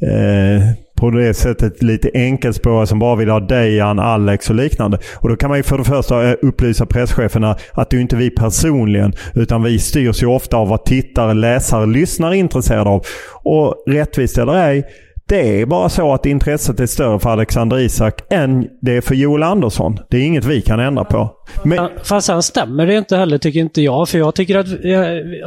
eh, 0.00 0.62
på 1.02 1.10
det 1.10 1.34
sättet 1.34 1.82
lite 1.82 2.10
enkelspåriga 2.14 2.86
som 2.86 2.98
bara 2.98 3.16
vill 3.16 3.30
ha 3.30 3.40
Dejan, 3.40 3.98
Alex 3.98 4.50
och 4.50 4.56
liknande. 4.56 4.98
Och 5.16 5.28
då 5.28 5.36
kan 5.36 5.48
man 5.48 5.58
ju 5.58 5.62
för 5.62 5.78
det 5.78 5.84
första 5.84 6.28
eh, 6.28 6.34
upplysa 6.42 6.86
presscheferna 6.86 7.56
att 7.72 7.90
det 7.90 7.96
är 7.96 8.00
inte 8.00 8.16
vi 8.16 8.30
personligen 8.30 9.12
utan 9.34 9.62
vi 9.62 9.78
styrs 9.78 10.22
ju 10.22 10.26
ofta 10.26 10.56
av 10.56 10.68
vad 10.68 10.84
tittare, 10.84 11.34
läsare, 11.34 11.86
lyssnare 11.86 12.36
är 12.36 12.38
intresserade 12.38 12.90
av. 12.90 13.04
Och 13.42 13.84
rättvist 13.86 14.38
eller 14.38 14.54
ej, 14.54 14.84
det 15.28 15.60
är 15.60 15.66
bara 15.66 15.88
så 15.88 16.14
att 16.14 16.26
intresset 16.26 16.80
är 16.80 16.86
större 16.86 17.18
för 17.18 17.30
Alexander 17.30 17.78
Isak 17.78 18.20
än 18.30 18.68
det 18.80 18.96
är 18.96 19.00
för 19.00 19.14
Joel 19.14 19.42
Andersson. 19.42 19.98
Det 20.10 20.16
är 20.16 20.22
inget 20.22 20.44
vi 20.44 20.62
kan 20.62 20.80
ändra 20.80 21.04
på. 21.04 21.30
Men... 21.62 21.90
Fast 22.04 22.26
sen 22.26 22.42
stämmer 22.42 22.86
det 22.86 22.98
inte 22.98 23.16
heller 23.16 23.38
tycker 23.38 23.60
inte 23.60 23.82
jag. 23.82 24.08
För 24.08 24.18
jag 24.18 24.34
tycker 24.34 24.58
att 24.58 24.66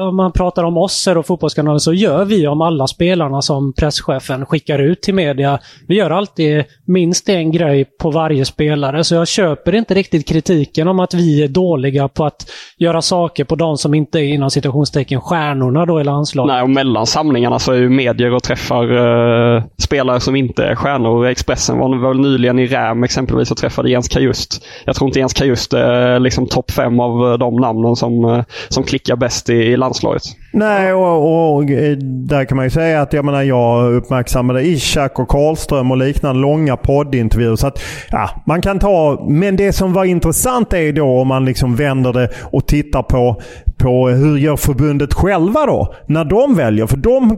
om 0.10 0.16
man 0.16 0.32
pratar 0.32 0.64
om 0.64 0.78
oss 0.78 1.08
och 1.08 1.26
Fotbollskanalen 1.26 1.80
så 1.80 1.94
gör 1.94 2.26
vi 2.26 2.48
om 2.48 2.62
alla 2.62 2.88
spelarna 2.88 3.42
som 3.42 3.74
presschefen 3.74 4.46
skickar 4.46 4.80
ut 4.80 5.02
till 5.02 5.14
media. 5.14 5.60
Vi 5.88 5.96
gör 5.96 6.12
alltid 6.12 6.64
minst 6.86 7.30
en 7.30 7.52
grej 7.52 7.86
på 8.00 8.12
varje 8.12 8.46
spelare. 8.46 9.04
Så 9.04 9.16
jag 9.16 9.28
köper 9.28 9.76
inte 9.76 9.94
riktigt 9.94 10.28
kritiken 10.28 10.88
om 10.88 11.00
att 11.00 11.14
vi 11.14 11.44
är 11.44 11.48
dåliga 11.48 12.08
på 12.08 12.26
att 12.26 12.52
göra 12.78 13.02
saker 13.02 13.44
på 13.44 13.56
de 13.56 13.78
som 13.78 13.94
inte 13.94 14.20
är 14.20 14.24
inom 14.24 14.52
citationstecken 14.52 15.22
stjärnorna 15.22 15.86
då 15.86 16.02
i 16.02 16.04
landslaget. 16.04 16.54
Nej, 16.54 16.64
och 16.64 16.70
mellan 16.70 17.06
samlingarna 17.06 17.60
så 17.60 17.72
är 17.72 17.78
ju 17.78 17.90
medier 17.90 18.34
och 18.34 18.44
träffar 18.44 18.92
uh, 18.92 19.64
spelare 19.78 20.20
som 20.20 20.36
inte 20.36 20.64
är 20.64 20.76
stjärnor. 20.76 21.26
Expressen 21.26 21.78
var 21.78 22.08
väl 22.08 22.20
nyligen 22.20 22.60
i 22.60 22.68
Räm 22.68 23.04
exempelvis 23.04 23.52
och 23.52 23.58
träffade 23.58 23.90
Jens 23.90 24.08
Kajust. 24.08 24.66
Jag 24.86 24.96
tror 24.96 25.10
inte 25.10 25.20
Jens 25.20 25.34
Kajust 25.34 25.74
är 25.74 25.85
Eh, 25.86 26.20
liksom 26.20 26.48
topp 26.48 26.72
fem 26.72 27.00
av 27.00 27.32
eh, 27.32 27.38
de 27.38 27.56
namnen 27.62 27.96
som, 27.96 28.26
eh, 28.26 28.44
som 28.70 28.84
klickar 28.84 29.16
bäst 29.16 29.50
i, 29.50 29.54
i 29.54 29.78
landslaget. 29.78 30.24
Nej, 30.56 30.94
och, 30.94 31.56
och, 31.56 31.66
där 31.66 32.46
kan 32.46 32.56
man 32.56 32.66
ju 32.66 32.70
säga 32.70 33.02
att 33.02 33.14
jag 33.14 33.26
menar 33.26 33.44
jag 33.44 33.94
uppmärksammade 33.94 34.64
Ishak 34.64 35.20
och 35.20 35.28
Karlström 35.28 35.92
och 35.92 35.98
liknande 35.98 36.42
långa 36.42 36.78
poddintervjuer. 36.78 37.56
Så 37.56 37.68
att, 37.68 37.82
ja, 38.12 38.30
man 38.46 38.62
kan 38.62 38.80
ta, 38.80 39.26
men 39.30 39.56
det 39.56 39.74
som 39.74 39.94
var 39.94 40.06
intressant 40.06 40.74
är 40.74 40.94
då 40.94 41.06
om 41.06 41.28
man 41.28 41.46
liksom 41.46 41.76
vänder 41.76 42.14
det 42.14 42.30
och 42.52 42.68
tittar 42.68 43.04
på, 43.04 43.42
på 43.78 44.08
hur 44.08 44.38
gör 44.38 44.56
förbundet 44.56 45.14
själva 45.14 45.66
då? 45.66 45.94
När 46.08 46.26
de 46.26 46.56
väljer. 46.56 46.88
För 46.88 46.98
de, 46.98 47.38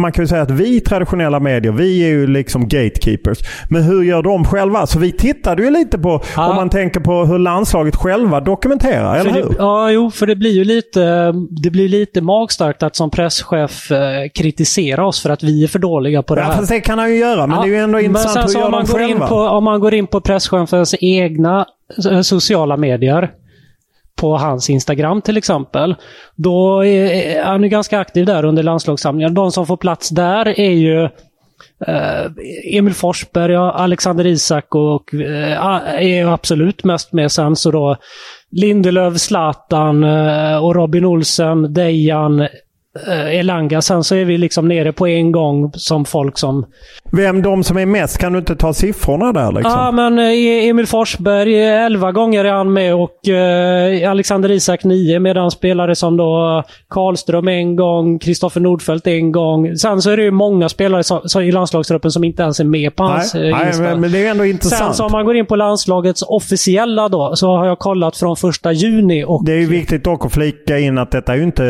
man 0.00 0.12
kan 0.12 0.24
ju 0.24 0.28
säga 0.28 0.42
att 0.42 0.50
vi 0.50 0.80
traditionella 0.80 1.40
medier, 1.40 1.72
vi 1.72 2.04
är 2.04 2.08
ju 2.08 2.26
liksom 2.26 2.68
gatekeepers. 2.68 3.38
Men 3.70 3.82
hur 3.82 4.02
gör 4.02 4.22
de 4.22 4.44
själva? 4.44 4.86
Så 4.86 4.98
vi 4.98 5.12
tittade 5.12 5.62
ju 5.62 5.70
lite 5.70 5.98
på, 5.98 6.22
ja. 6.36 6.50
om 6.50 6.56
man 6.56 6.70
tänker 6.70 7.00
på 7.00 7.24
hur 7.24 7.38
landslaget 7.38 7.96
själva 7.96 8.40
dokumenterar, 8.40 9.16
eller 9.16 9.30
hur? 9.30 9.48
Det, 9.48 9.54
ja, 9.58 9.90
jo, 9.90 10.10
för 10.10 10.26
det 10.26 10.36
blir 10.36 10.52
ju 10.52 10.64
lite, 10.64 11.32
det 11.62 11.70
blir 11.70 11.88
lite 11.88 12.20
magstarkt 12.48 12.82
att 12.82 12.96
som 12.96 13.10
presschef 13.10 13.90
eh, 13.90 14.28
kritisera 14.34 15.06
oss 15.06 15.22
för 15.22 15.30
att 15.30 15.42
vi 15.42 15.64
är 15.64 15.68
för 15.68 15.78
dåliga 15.78 16.22
på 16.22 16.34
det 16.34 16.40
ja, 16.40 16.46
här. 16.46 16.54
Fast 16.54 16.68
det 16.68 16.80
kan 16.80 16.98
han 16.98 17.10
ju 17.10 17.18
göra, 17.18 17.46
men 17.46 17.56
ja, 17.56 17.62
det 17.62 17.68
är 17.68 17.72
ju 17.72 17.78
ändå 17.78 18.00
intressant 18.00 18.54
hur 18.54 18.60
gör 18.60 18.70
de 18.70 18.86
själva? 18.86 19.28
På, 19.28 19.34
om 19.34 19.64
man 19.64 19.80
går 19.80 19.94
in 19.94 20.06
på 20.06 20.20
presschefens 20.20 20.94
egna 21.00 21.66
eh, 22.10 22.20
sociala 22.20 22.76
medier 22.76 23.30
på 24.16 24.36
hans 24.36 24.70
Instagram 24.70 25.22
till 25.22 25.36
exempel. 25.36 25.94
Då 26.36 26.84
är 26.84 27.42
han 27.44 27.64
är 27.64 27.68
ganska 27.68 27.98
aktiv 27.98 28.26
där 28.26 28.44
under 28.44 28.62
landslagssamlingar. 28.62 29.30
De 29.30 29.52
som 29.52 29.66
får 29.66 29.76
plats 29.76 30.08
där 30.08 30.60
är 30.60 30.70
ju 30.70 31.04
eh, 31.86 32.24
Emil 32.64 32.94
Forsberg, 32.94 33.56
Alexander 33.56 34.26
Isak 34.26 34.74
och 34.74 35.14
är 35.14 36.26
absolut 36.26 36.84
mest 36.84 37.12
med. 37.12 37.32
Sen 37.32 37.56
så 37.56 37.70
då 37.70 37.96
Lindelöf, 38.50 39.16
Zlatan 39.16 40.04
eh, 40.04 40.64
och 40.64 40.74
Robin 40.74 41.04
Olsen, 41.04 41.74
Dejan, 41.74 42.48
Elanga. 43.06 43.82
Sen 43.82 44.04
så 44.04 44.14
är 44.14 44.24
vi 44.24 44.38
liksom 44.38 44.68
nere 44.68 44.92
på 44.92 45.06
en 45.06 45.32
gång 45.32 45.72
som 45.74 46.04
folk 46.04 46.38
som... 46.38 46.66
Vem 47.12 47.42
de 47.42 47.64
som 47.64 47.76
är 47.76 47.86
mest? 47.86 48.18
Kan 48.18 48.32
du 48.32 48.38
inte 48.38 48.56
ta 48.56 48.74
siffrorna 48.74 49.32
där 49.32 49.52
liksom? 49.52 49.72
Ja, 49.72 49.92
men 49.92 50.18
eh, 50.18 50.68
Emil 50.68 50.86
Forsberg, 50.86 51.64
11 51.64 52.12
gånger 52.12 52.44
är 52.44 52.52
han 52.52 52.72
med 52.72 52.94
och 52.94 53.28
eh, 53.28 54.10
Alexander 54.10 54.50
Isak 54.50 54.84
9 54.84 55.18
medan 55.18 55.50
spelare 55.50 55.94
som 55.94 56.16
då 56.16 56.62
Karlström 56.90 57.48
en 57.48 57.76
gång, 57.76 58.18
Kristoffer 58.18 58.60
Nordfeldt 58.60 59.06
en 59.06 59.32
gång. 59.32 59.76
Sen 59.76 60.02
så 60.02 60.10
är 60.10 60.16
det 60.16 60.22
ju 60.22 60.30
många 60.30 60.68
spelare 60.68 61.44
i 61.44 61.52
landslagstruppen 61.52 62.10
som 62.10 62.24
inte 62.24 62.42
ens 62.42 62.60
är 62.60 62.64
med 62.64 62.96
på 62.96 63.02
hans 63.02 63.34
nej, 63.34 63.52
nej 63.52 63.80
men, 63.80 64.00
men, 64.00 64.12
det 64.12 64.26
är 64.26 64.30
ändå 64.30 64.44
intressant. 64.44 64.80
Sen 64.80 64.94
så 64.94 65.04
om 65.04 65.12
man 65.12 65.24
går 65.24 65.36
in 65.36 65.46
på 65.46 65.56
landslagets 65.56 66.22
officiella 66.22 67.08
då, 67.08 67.36
så 67.36 67.56
har 67.56 67.66
jag 67.66 67.78
kollat 67.78 68.16
från 68.16 68.36
första 68.36 68.72
juni. 68.72 69.24
Och... 69.24 69.44
Det 69.44 69.52
är 69.52 69.60
ju 69.60 69.66
viktigt 69.66 70.04
dock 70.04 70.26
att 70.26 70.32
flika 70.32 70.78
in 70.78 70.98
att 70.98 71.10
detta 71.10 71.32
är 71.32 71.36
ju 71.36 71.42
inte 71.42 71.68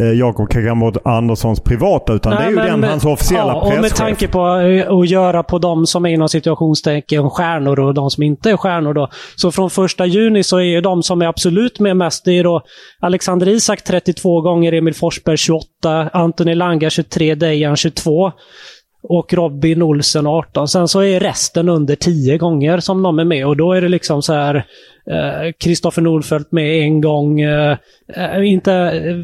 eh, 0.00 0.12
Jakob 0.18 0.50
Kakamba 0.62 0.92
Anderssons 1.04 1.60
privata 1.60 2.12
utan 2.12 2.34
Nej, 2.34 2.40
det 2.40 2.46
är 2.46 2.50
ju 2.50 2.56
men- 2.56 2.80
den 2.80 2.90
hans 2.90 3.04
officiella 3.04 3.52
ja, 3.52 3.60
Och 3.60 3.68
med 3.68 3.80
presschef. 3.80 3.98
tanke 3.98 4.28
på 4.28 4.56
eh, 4.56 4.92
att 4.92 5.08
göra 5.08 5.42
på 5.42 5.58
de 5.58 5.86
som 5.86 6.06
är 6.06 6.10
inom 6.10 6.28
situationstecken 6.28 7.30
stjärnor 7.30 7.80
och 7.80 7.94
de 7.94 8.10
som 8.10 8.22
inte 8.22 8.50
är 8.50 8.56
stjärnor. 8.56 8.94
Då. 8.94 9.08
Så 9.36 9.52
från 9.52 9.70
första 9.70 10.06
juni 10.06 10.42
så 10.42 10.56
är 10.56 10.62
ju 10.62 10.80
de 10.80 11.02
som 11.02 11.22
är 11.22 11.26
absolut 11.26 11.80
med 11.80 11.96
mest, 11.96 12.24
det 12.24 12.38
är 12.38 12.44
då 12.44 12.62
Alexander 13.00 13.48
Isak 13.48 13.84
32 13.84 14.40
gånger, 14.40 14.72
Emil 14.72 14.94
Forsberg 14.94 15.36
28, 15.36 16.10
Antoni 16.12 16.54
Langa 16.54 16.90
23, 16.90 17.34
Dejan 17.34 17.76
22 17.76 18.32
och 19.08 19.32
Robin 19.34 19.82
Olsen 19.82 20.26
18. 20.26 20.68
Sen 20.68 20.88
så 20.88 21.00
är 21.02 21.20
resten 21.20 21.68
under 21.68 21.96
10 21.96 22.38
gånger 22.38 22.80
som 22.80 23.02
de 23.02 23.18
är 23.18 23.24
med 23.24 23.46
och 23.46 23.56
då 23.56 23.72
är 23.72 23.80
det 23.80 23.88
liksom 23.88 24.22
så 24.22 24.32
här 24.32 24.64
eh, 25.10 25.52
Kristoffer 25.60 26.02
Nordfeldt 26.02 26.52
med 26.52 26.82
en 26.82 27.00
gång. 27.00 27.40
eh, 27.40 27.76
eh 28.16 28.52
inte 28.52 28.70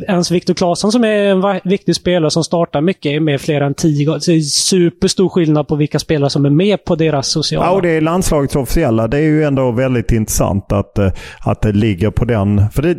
ens 0.09 0.31
Viktor 0.31 0.55
Claesson 0.55 0.93
som 0.93 1.05
är 1.05 1.09
en 1.09 1.61
viktig 1.65 1.97
spelare 1.97 2.31
som 2.31 2.45
startar 2.45 2.81
mycket 2.81 3.13
är 3.13 3.21
med 3.21 3.41
fler 3.41 3.61
än 3.61 3.75
tio 3.75 4.05
gånger. 4.05 4.21
Det 4.27 4.33
är 4.33 4.41
superstor 4.41 5.29
skillnad 5.29 5.69
på 5.69 5.77
vilka 5.77 5.99
spelare 5.99 6.31
som 6.31 6.45
är 6.45 6.51
med 6.51 6.85
på 6.85 6.95
deras 6.95 7.29
sociala. 7.29 7.67
Ja, 7.67 7.73
och 7.73 7.83
det 7.83 7.91
är 7.91 8.01
landslagets 8.01 8.57
officiella. 8.57 9.09
Det 9.09 9.17
är 9.17 9.23
ju 9.23 9.45
ändå 9.45 9.71
väldigt 9.71 10.13
intressant 10.13 10.73
att, 10.73 10.99
eh, 10.99 11.13
att 11.41 11.63
det 11.63 11.73
ligger 11.73 12.11
på 12.11 12.25
den. 12.25 12.71
För 12.71 12.83
det, 12.83 12.97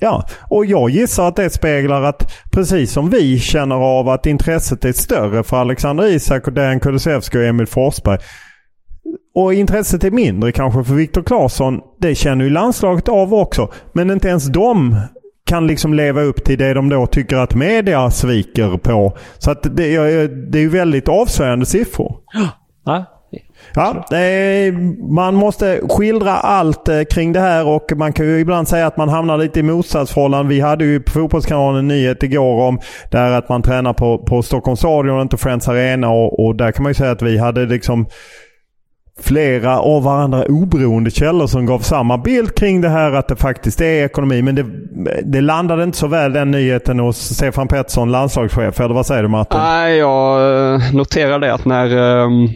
ja. 0.00 0.26
Och 0.50 0.66
jag 0.66 0.90
gissar 0.90 1.28
att 1.28 1.36
det 1.36 1.50
speglar 1.50 2.02
att 2.02 2.32
precis 2.52 2.92
som 2.92 3.10
vi 3.10 3.38
känner 3.38 3.76
av 3.76 4.08
att 4.08 4.26
intresset 4.26 4.84
är 4.84 4.92
större 4.92 5.42
för 5.42 5.56
Alexander 5.56 6.06
Isak 6.06 6.46
och 6.46 6.52
Dejan 6.52 6.80
Kulusevski 6.80 7.38
och 7.38 7.44
Emil 7.44 7.66
Forsberg. 7.66 8.18
Och 9.34 9.54
intresset 9.54 10.04
är 10.04 10.10
mindre 10.10 10.52
kanske 10.52 10.84
för 10.84 10.94
Viktor 10.94 11.22
Claesson. 11.22 11.80
Det 12.00 12.14
känner 12.14 12.44
ju 12.44 12.50
landslaget 12.50 13.08
av 13.08 13.34
också. 13.34 13.68
Men 13.92 14.10
inte 14.10 14.28
ens 14.28 14.46
de 14.46 14.96
kan 15.46 15.66
liksom 15.66 15.94
leva 15.94 16.22
upp 16.22 16.44
till 16.44 16.58
det 16.58 16.74
de 16.74 16.88
då 16.88 17.06
tycker 17.06 17.36
att 17.36 17.54
media 17.54 18.10
sviker 18.10 18.78
på. 18.78 19.16
Så 19.38 19.50
att 19.50 19.76
det, 19.76 19.94
är- 19.94 20.50
det 20.50 20.58
är 20.58 20.62
ju 20.62 20.68
väldigt 20.68 21.08
avslöjande 21.08 21.66
siffror. 21.66 22.16
Ja. 22.86 23.04
Ja, 23.74 24.04
man 25.10 25.34
måste 25.34 25.80
skildra 25.88 26.32
allt 26.36 26.88
eh, 26.88 27.02
kring 27.02 27.32
det 27.32 27.40
här 27.40 27.66
och 27.66 27.92
man 27.96 28.12
kan 28.12 28.26
ju 28.26 28.38
ibland 28.40 28.68
säga 28.68 28.86
att 28.86 28.96
man 28.96 29.08
hamnar 29.08 29.38
lite 29.38 29.60
i 29.60 29.62
motsatsförhållanden. 29.62 30.48
Vi 30.48 30.60
hade 30.60 30.84
ju 30.84 31.00
på 31.00 31.10
Fotbollskanalen 31.10 31.78
en 31.78 31.88
nyhet 31.88 32.22
igår 32.22 32.60
om 32.68 32.78
där 33.10 33.32
att 33.32 33.48
man 33.48 33.62
tränar 33.62 33.92
på, 33.92 34.18
på 34.18 34.42
Stockholms 34.42 34.78
stadion 34.80 35.16
och 35.16 35.22
inte 35.22 35.36
Friends 35.36 35.68
Arena 35.68 36.10
och, 36.10 36.44
och 36.46 36.56
där 36.56 36.72
kan 36.72 36.82
man 36.82 36.90
ju 36.90 36.94
säga 36.94 37.10
att 37.10 37.22
vi 37.22 37.38
hade 37.38 37.66
liksom 37.66 38.06
flera 39.20 39.80
av 39.80 40.02
varandra 40.02 40.44
oberoende 40.48 41.10
källor 41.10 41.46
som 41.46 41.66
gav 41.66 41.78
samma 41.78 42.18
bild 42.18 42.54
kring 42.54 42.80
det 42.80 42.88
här 42.88 43.12
att 43.12 43.28
det 43.28 43.36
faktiskt 43.36 43.80
är 43.80 44.04
ekonomi. 44.04 44.42
Men 44.42 44.54
det, 44.54 44.64
det 45.24 45.40
landade 45.40 45.84
inte 45.84 45.98
så 45.98 46.06
väl 46.06 46.32
den 46.32 46.50
nyheten 46.50 46.98
hos 46.98 47.16
Stefan 47.16 47.68
Pettersson, 47.68 48.12
landslagschef. 48.12 48.80
Eller 48.80 48.94
vad 48.94 49.06
säger 49.06 49.22
du 49.22 49.28
Martin? 49.28 49.60
Nej, 49.60 49.96
jag 49.96 50.74
eh, 50.74 50.94
noterar 50.94 51.38
det 51.38 51.54
att 51.54 51.64
när 51.64 51.96
um... 51.96 52.48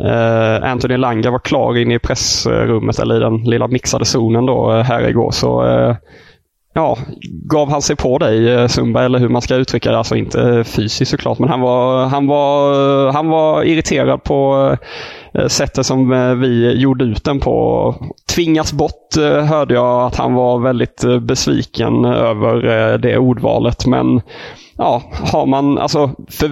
Uh, 0.00 0.70
Anthony 0.70 0.96
Langa 0.96 1.30
var 1.30 1.38
klar 1.38 1.76
inne 1.76 1.94
i 1.94 1.98
pressrummet, 1.98 2.98
eller 2.98 3.16
i 3.16 3.20
den 3.20 3.36
lilla 3.36 3.68
mixade 3.68 4.04
zonen 4.04 4.46
då, 4.46 4.72
eh, 4.72 4.84
här 4.84 5.08
igår, 5.08 5.30
så 5.30 5.66
uh, 5.66 5.96
ja, 6.74 6.98
gav 7.50 7.70
han 7.70 7.82
sig 7.82 7.96
på 7.96 8.18
dig 8.18 8.68
Sundberg, 8.68 9.04
eller 9.04 9.18
hur 9.18 9.28
man 9.28 9.42
ska 9.42 9.54
uttrycka 9.54 9.90
det. 9.90 9.98
Alltså 9.98 10.16
inte 10.16 10.64
fysiskt 10.64 11.10
såklart, 11.10 11.38
men 11.38 11.48
han 11.48 11.60
var, 11.60 12.06
han 12.06 12.26
var, 12.26 13.12
han 13.12 13.28
var 13.28 13.62
irriterad 13.64 14.24
på 14.24 14.76
sättet 15.48 15.86
som 15.86 16.12
eh, 16.12 16.34
vi 16.34 16.72
gjorde 16.80 17.04
ut 17.04 17.24
den 17.24 17.40
på. 17.40 17.94
Tvingas 18.34 18.72
bort 18.72 19.16
eh, 19.18 19.44
hörde 19.44 19.74
jag 19.74 20.06
att 20.06 20.16
han 20.16 20.34
var 20.34 20.58
väldigt 20.58 21.04
eh, 21.04 21.18
besviken 21.18 22.04
över 22.04 22.56
eh, 22.92 22.98
det 22.98 23.18
ordvalet. 23.18 23.86
Men 23.86 24.20
ja, 24.76 25.02
har 25.32 25.46
man, 25.46 25.78
alltså, 25.78 26.10
för 26.30 26.50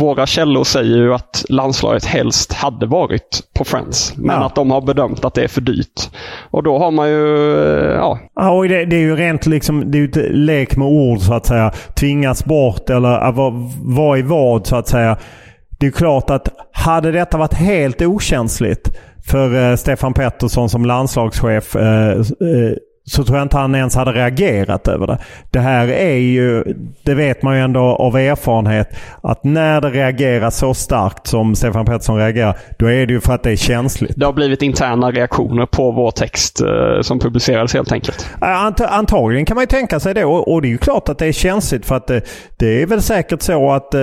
våra 0.00 0.26
källor 0.26 0.64
säger 0.64 0.96
ju 0.96 1.14
att 1.14 1.44
landslaget 1.48 2.04
helst 2.04 2.52
hade 2.52 2.86
varit 2.86 3.40
på 3.58 3.64
Friends. 3.64 4.12
Men 4.16 4.36
Ja. 4.40 4.46
att 4.46 4.54
de 4.54 4.70
har 4.70 4.80
bedömt 4.80 5.24
att 5.24 5.34
det 5.34 5.44
är 5.44 5.48
för 5.48 5.60
dyrt. 5.60 6.10
Och 6.50 6.62
då 6.62 6.78
har 6.78 6.90
man 6.90 7.08
ju, 7.08 7.54
eh, 7.64 7.92
ja, 7.94 8.18
Ja, 8.34 8.50
och 8.50 8.68
det, 8.68 8.84
det 8.84 8.96
är 8.96 9.00
ju 9.00 9.16
rent 9.16 9.46
liksom, 9.46 9.90
det 9.90 9.98
är 9.98 10.00
ju 10.00 10.08
ett 10.08 10.36
lek 10.36 10.76
med 10.76 10.88
ord 10.88 11.18
så 11.18 11.34
att 11.34 11.46
säga. 11.46 11.72
Tvingas 12.00 12.44
bort 12.44 12.90
eller 12.90 13.32
vad, 13.32 13.52
vad 13.82 14.18
är 14.18 14.22
vad 14.22 14.66
så 14.66 14.76
att 14.76 14.88
säga. 14.88 15.16
Det 15.78 15.86
är 15.86 15.88
ju 15.88 15.92
klart 15.92 16.30
att 16.30 16.48
hade 16.82 17.12
detta 17.12 17.38
varit 17.38 17.54
helt 17.54 18.02
okänsligt 18.02 18.92
för 19.26 19.70
eh, 19.70 19.76
Stefan 19.76 20.14
Pettersson 20.14 20.68
som 20.68 20.84
landslagschef 20.84 21.76
eh, 21.76 22.10
eh, 22.10 22.76
så 23.04 23.24
tror 23.24 23.38
jag 23.38 23.44
inte 23.44 23.56
han 23.56 23.74
ens 23.74 23.94
hade 23.94 24.12
reagerat 24.12 24.88
över 24.88 25.06
det. 25.06 25.18
Det 25.50 25.58
här 25.58 25.88
är 25.88 26.16
ju, 26.16 26.64
det 27.02 27.14
vet 27.14 27.42
man 27.42 27.56
ju 27.56 27.62
ändå 27.62 27.80
av 27.80 28.16
erfarenhet, 28.16 28.88
att 29.22 29.44
när 29.44 29.80
det 29.80 29.90
reagerar 29.90 30.50
så 30.50 30.74
starkt 30.74 31.26
som 31.26 31.54
Stefan 31.54 31.84
Pettersson 31.84 32.16
reagerar, 32.16 32.58
då 32.78 32.86
är 32.86 33.06
det 33.06 33.12
ju 33.12 33.20
för 33.20 33.34
att 33.34 33.42
det 33.42 33.50
är 33.50 33.56
känsligt. 33.56 34.12
det 34.16 34.26
har 34.26 34.32
blivit 34.32 34.62
interna 34.62 35.10
reaktioner 35.10 35.66
på 35.66 35.90
vår 35.90 36.10
text 36.10 36.60
eh, 36.60 37.00
som 37.00 37.18
publicerades 37.18 37.74
helt 37.74 37.92
enkelt. 37.92 38.26
Ant 38.40 38.80
antagligen 38.80 39.44
kan 39.44 39.54
man 39.54 39.62
ju 39.62 39.66
tänka 39.66 40.00
sig 40.00 40.14
det. 40.14 40.24
Och, 40.24 40.62
det 40.62 40.68
är 40.68 40.70
ju 40.70 40.78
klart 40.78 41.08
att 41.08 41.18
det 41.18 41.26
är 41.26 41.32
känsligt 41.32 41.86
för 41.86 41.94
att 41.94 42.06
det, 42.06 42.22
det 42.58 42.82
är 42.82 42.86
väl 42.86 43.02
säkert 43.02 43.42
så 43.42 43.70
att 43.70 43.94
eh, 43.94 44.00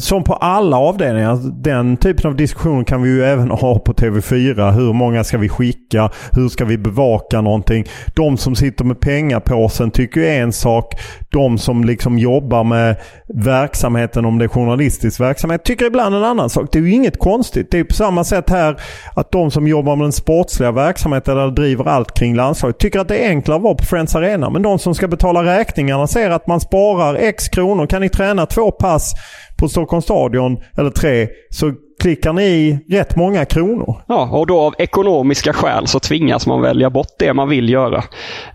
som 0.00 0.24
på 0.24 0.34
alla 0.34 0.76
avdelningar, 0.76 1.62
den 1.62 1.96
typen 1.96 2.30
av 2.30 2.36
diskussion 2.36 2.84
kan 2.84 3.02
vi 3.02 3.10
ju 3.10 3.24
även 3.24 3.50
ha 3.50 3.78
på 3.78 3.92
TV4. 3.92 4.72
Hur 4.72 4.92
många 4.92 5.24
ska 5.24 5.38
vi 5.38 5.48
skicka? 5.48 6.10
Hur 6.32 6.48
ska 6.48 6.64
vi 6.64 6.78
bevaka 6.78 7.40
någonting? 7.40 7.84
De 8.14 8.36
som 8.42 8.56
sitter 8.56 8.84
med 8.84 9.00
pengapåsen 9.00 9.90
tycker 9.90 10.20
ju 10.20 10.26
en 10.26 10.52
sak. 10.52 10.94
De 11.32 11.58
som 11.58 11.84
liksom 11.84 12.18
jobbar 12.18 12.64
med 12.64 12.96
verksamheten, 13.34 14.24
om 14.24 14.38
det 14.38 14.44
är 14.44 14.48
journalistisk 14.48 15.20
verksamhet, 15.20 15.64
tycker 15.64 15.86
ibland 15.86 16.14
en 16.14 16.24
annan 16.24 16.50
sak. 16.50 16.68
Det 16.72 16.78
är 16.78 16.82
ju 16.82 16.92
inget 16.92 17.18
konstigt. 17.18 17.70
Det 17.70 17.78
är 17.78 17.84
på 17.84 17.94
samma 17.94 18.24
sätt 18.24 18.50
här 18.50 18.80
att 19.14 19.32
de 19.32 19.50
som 19.50 19.66
jobbar 19.66 19.96
med 19.96 20.04
den 20.04 20.12
sportsliga 20.12 20.72
verksamheten 20.72 21.38
eller 21.38 21.50
driver 21.50 21.88
allt 21.88 22.14
kring 22.14 22.36
landslaget 22.36 22.78
tycker 22.78 23.00
att 23.00 23.08
det 23.08 23.16
är 23.16 23.28
enklare 23.28 23.56
att 23.56 23.62
vara 23.62 23.74
på 23.74 23.84
Friends 23.84 24.14
Arena. 24.14 24.50
Men 24.50 24.62
de 24.62 24.78
som 24.78 24.94
ska 24.94 25.08
betala 25.08 25.44
räkningarna 25.44 26.06
ser 26.06 26.30
att 26.30 26.46
man 26.46 26.60
sparar 26.60 27.14
X 27.14 27.48
kronor. 27.48 27.86
Kan 27.86 28.00
ni 28.00 28.08
träna 28.08 28.46
två 28.46 28.70
pass 28.70 29.12
på 29.58 29.68
Stockholms 29.68 30.04
stadion, 30.04 30.58
eller 30.76 30.90
tre, 30.90 31.28
så 31.50 31.72
klickar 32.02 32.32
ni 32.32 32.42
i 32.42 32.78
rätt 32.88 33.16
många 33.16 33.44
kronor. 33.44 34.02
Ja, 34.06 34.28
och 34.32 34.46
då 34.46 34.60
av 34.60 34.74
ekonomiska 34.78 35.52
skäl 35.52 35.86
så 35.86 36.00
tvingas 36.00 36.46
man 36.46 36.60
välja 36.60 36.90
bort 36.90 37.06
det 37.18 37.32
man 37.32 37.48
vill 37.48 37.68
göra. 37.68 37.96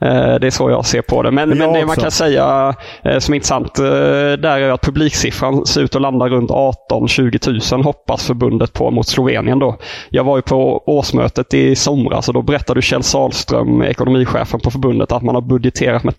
Eh, 0.02 0.36
det 0.40 0.48
är 0.48 0.50
så 0.50 0.70
jag 0.70 0.86
ser 0.86 1.02
på 1.02 1.24
det. 1.24 1.32
Men, 1.32 1.50
men 1.50 1.58
det 1.58 1.66
man 1.66 1.84
också. 1.84 2.02
kan 2.02 2.12
säga 2.12 2.76
eh, 3.04 3.20
som 3.20 3.34
är 3.34 3.36
intressant 3.36 3.80
eh, 3.80 3.86
där 3.86 4.60
är 4.60 4.70
att 4.70 4.82
publiksiffran 4.82 5.66
ser 5.66 5.82
ut 5.82 5.96
att 5.96 6.02
landa 6.02 6.28
runt 6.28 6.50
18-20 6.50 7.74
000 7.76 7.84
hoppas 7.84 8.28
förbundet 8.28 8.74
på 8.74 8.92
mot 8.92 9.08
Slovenien. 9.08 9.60
Då. 9.60 9.78
Jag 10.10 10.24
var 10.24 10.38
ju 10.38 10.42
på 10.42 10.84
årsmötet 10.86 11.54
i 11.54 11.76
somras 11.76 12.28
och 12.28 12.34
då 12.34 12.42
berättade 12.42 12.82
Kjell 12.82 13.04
Sahlström, 13.04 13.82
ekonomichefen 13.82 14.60
på 14.60 14.72
förbundet, 14.72 15.12
att 15.12 15.24
man 15.24 15.36
har 15.36 15.42
budgeterat 15.42 16.04
med 16.04 16.14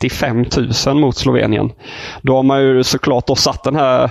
35 0.00 0.44
000 0.86 0.96
mot 0.96 1.16
Slovenien. 1.16 1.72
Då 2.22 2.36
har 2.36 2.42
man 2.42 2.62
ju 2.62 2.84
såklart 2.84 3.26
då 3.26 3.34
satt 3.34 3.64
den 3.64 3.76
här 3.76 4.10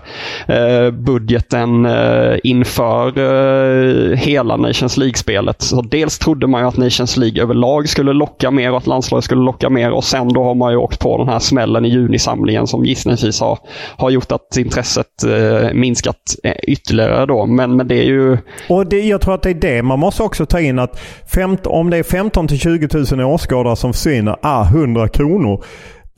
budgeten 0.91 1.85
eh, 1.85 2.35
inför 2.55 3.07
eh, 3.17 4.17
hela 4.17 4.57
Nations 4.57 4.97
League-spelet. 4.97 5.61
Så 5.61 5.81
dels 5.81 6.19
trodde 6.19 6.47
man 6.47 6.61
ju 6.61 6.67
att 6.67 6.77
Nations 6.77 7.17
League 7.17 7.43
överlag 7.43 7.89
skulle 7.89 8.13
locka 8.13 8.51
mer 8.51 8.71
och 8.71 8.77
att 8.77 8.87
landslaget 8.87 9.25
skulle 9.25 9.41
locka 9.41 9.69
mer 9.69 9.91
och 9.91 10.03
sen 10.03 10.33
då 10.33 10.43
har 10.43 10.55
man 10.55 10.71
ju 10.71 10.77
åkt 10.77 10.99
på 10.99 11.17
den 11.17 11.27
här 11.27 11.39
smällen 11.39 11.85
i 11.85 11.89
junisamlingen 11.89 12.67
som 12.67 12.85
gissningsvis 12.85 13.39
har, 13.39 13.59
har 13.97 14.09
gjort 14.09 14.31
att 14.31 14.57
intresset 14.57 15.23
eh, 15.23 15.73
minskat 15.73 16.35
eh, 16.43 16.53
ytterligare 16.63 17.25
då. 17.25 17.45
Men, 17.45 17.75
men 17.75 17.87
det 17.87 17.95
är 17.95 18.05
ju... 18.05 18.37
Och 18.69 18.87
det, 18.87 18.99
jag 18.99 19.21
tror 19.21 19.33
att 19.33 19.43
det 19.43 19.49
är 19.49 19.53
det 19.53 19.83
man 19.83 19.99
måste 19.99 20.23
också 20.23 20.45
ta 20.45 20.59
in 20.59 20.79
att 20.79 20.99
femt, 21.33 21.67
om 21.67 21.89
det 21.89 21.97
är 21.97 22.03
15 22.03 22.47
till 22.47 22.59
20 22.59 23.15
000 23.15 23.33
åskådare 23.33 23.75
som 23.75 23.93
försvinner, 23.93 24.35
ah, 24.41 24.65
100 24.65 25.07
kronor. 25.07 25.63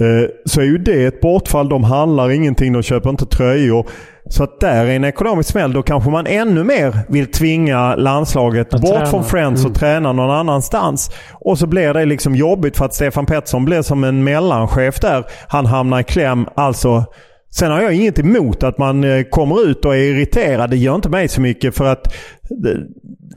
Eh, 0.01 0.29
så 0.45 0.61
är 0.61 0.65
ju 0.65 0.77
det 0.77 1.05
ett 1.05 1.21
bortfall. 1.21 1.69
De 1.69 1.83
handlar 1.83 2.29
ingenting, 2.31 2.73
de 2.73 2.83
köper 2.83 3.09
inte 3.09 3.25
tröjor. 3.25 3.87
Så 4.29 4.43
att 4.43 4.59
där 4.59 4.85
är 4.85 4.95
en 4.95 5.03
ekonomisk 5.03 5.49
smäll. 5.49 5.73
Då 5.73 5.81
kanske 5.83 6.09
man 6.09 6.27
ännu 6.27 6.63
mer 6.63 6.97
vill 7.09 7.31
tvinga 7.31 7.95
landslaget 7.95 8.73
Att 8.73 8.81
bort 8.81 8.91
träna. 8.91 9.05
från 9.05 9.23
Friends 9.23 9.65
och 9.65 9.75
träna 9.75 10.11
någon 10.11 10.31
annanstans. 10.31 11.11
Och 11.33 11.57
så 11.57 11.67
blir 11.67 11.93
det 11.93 12.05
liksom 12.05 12.35
jobbigt 12.35 12.77
för 12.77 12.85
att 12.85 12.93
Stefan 12.93 13.25
Pettersson 13.25 13.65
blir 13.65 13.81
som 13.81 14.03
en 14.03 14.23
mellanchef 14.23 14.99
där. 14.99 15.25
Han 15.47 15.65
hamnar 15.65 15.99
i 15.99 16.03
kläm. 16.03 16.47
Alltså 16.55 17.05
Sen 17.55 17.71
har 17.71 17.81
jag 17.81 17.93
inget 17.93 18.19
emot 18.19 18.63
att 18.63 18.77
man 18.77 19.03
eh, 19.03 19.23
kommer 19.23 19.67
ut 19.69 19.85
och 19.85 19.95
är 19.95 19.99
irriterad. 19.99 20.69
Det 20.69 20.77
gör 20.77 20.95
inte 20.95 21.09
mig 21.09 21.27
så 21.27 21.41
mycket 21.41 21.75
för 21.75 21.85
att 21.85 22.13
det- 22.49 22.77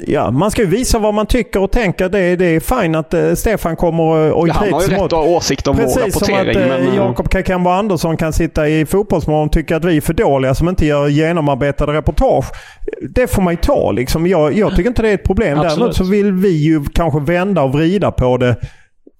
ja, 0.06 0.30
man 0.30 0.50
ska 0.50 0.62
ju 0.62 0.68
visa 0.68 0.98
vad 0.98 1.14
man 1.14 1.26
tycker 1.26 1.62
och 1.62 1.70
tänker. 1.72 2.08
Det, 2.08 2.36
det 2.36 2.44
är 2.44 2.60
fint 2.82 2.96
att 2.96 3.14
eh, 3.14 3.34
Stefan 3.34 3.76
kommer 3.76 4.02
och, 4.02 4.38
och 4.40 4.48
Ja, 4.48 4.52
han 4.52 4.60
har 4.72 4.80
ju 4.80 4.86
kritisk 4.86 4.92
rätt 4.92 5.04
att 5.04 5.12
ha 5.12 5.22
åsikt 5.22 5.66
om 5.66 5.76
vår 5.76 5.82
Precis 5.82 6.14
som 6.18 6.22
att 6.22 6.30
rapportering. 6.30 6.62
eh, 6.62 6.68
men, 6.68 6.88
eh, 6.88 6.96
Jakob 6.96 7.28
Kakamba 7.28 7.74
Andersson 7.78 8.16
kan 8.16 8.32
sitta 8.32 8.68
i 8.68 8.86
Fotbollsmorgon 8.86 9.46
och 9.46 9.52
tycka 9.52 9.76
att 9.76 9.84
vi 9.84 9.96
är 9.96 10.00
för 10.00 10.14
dåliga 10.14 10.54
som 10.54 10.68
inte 10.68 10.86
gör 10.86 11.08
genomarbetade 11.08 11.92
reportage. 11.92 12.44
Det 13.14 13.26
får 13.30 13.42
man 13.42 13.52
ju 13.52 13.58
ta 13.62 13.92
liksom. 13.92 14.26
Jag, 14.26 14.56
jag 14.58 14.76
tycker 14.76 14.88
inte 14.88 15.02
det 15.02 15.08
är 15.10 15.14
ett 15.14 15.24
problem. 15.24 15.58
Absolut. 15.58 15.76
Däremot 15.78 15.96
så 15.96 16.04
vill 16.04 16.32
vi 16.32 16.48
ju 16.64 16.84
kanske 16.94 17.20
vända 17.20 17.62
och 17.62 17.72
vrida 17.72 18.10
på 18.10 18.36
det 18.36 18.56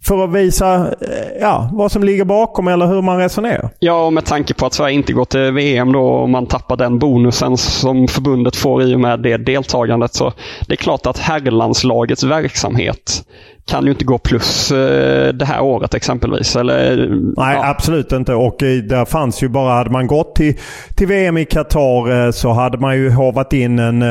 för 0.05 0.25
att 0.25 0.33
visa 0.33 0.75
eh, 0.77 1.41
ja, 1.41 1.71
vad 1.73 1.93
som 1.93 2.05
ligger 2.05 2.25
bakom 2.25 2.69
eller 2.69 2.87
hur 2.87 3.03
man 3.03 3.19
resonerar. 3.19 3.71
Ja, 3.79 4.07
och 4.07 4.13
med 4.13 4.25
tanke 4.25 4.55
på 4.55 4.67
att 4.67 4.75
Sverige 4.75 4.95
inte 4.95 5.13
går 5.13 5.25
till 5.25 5.53
VM 5.53 5.93
då 5.93 6.01
och 6.01 6.29
man 6.29 6.47
tappar 6.47 6.77
den 6.77 6.99
bonusen 6.99 7.57
som 7.57 8.09
förbundet 8.09 8.57
får 8.57 8.83
i 8.83 8.95
och 8.95 9.01
med 9.01 9.21
det 9.21 9.37
deltagandet. 9.37 10.15
Så 10.15 10.33
det 10.67 10.75
är 10.75 10.77
klart 10.77 11.07
att 11.07 11.19
herrlandslagets 11.19 12.25
verksamhet 12.25 13.25
kan 13.67 13.85
ju 13.85 13.91
inte 13.91 14.05
gå 14.05 14.19
plus 14.19 14.73
eh, 14.73 15.33
det 15.33 15.45
här 15.45 15.61
året 15.61 15.95
exempelvis. 15.95 16.57
Eller, 16.57 16.97
Nej, 17.37 17.57
ja. 17.57 17.67
absolut 17.67 18.13
inte. 18.13 18.35
Och 18.35 18.57
där 18.59 19.05
fanns 19.05 19.43
ju 19.43 19.49
bara, 19.49 19.75
hade 19.75 19.91
man 19.91 20.07
gått 20.07 20.35
till, 20.35 20.55
till 20.97 21.07
VM 21.07 21.39
i 21.39 21.45
Qatar 21.45 22.27
eh, 22.27 22.31
så 22.31 22.53
hade 22.53 22.79
man 22.79 22.97
ju 22.97 23.11
hovat 23.11 23.53
in 23.53 23.79
en 23.79 24.03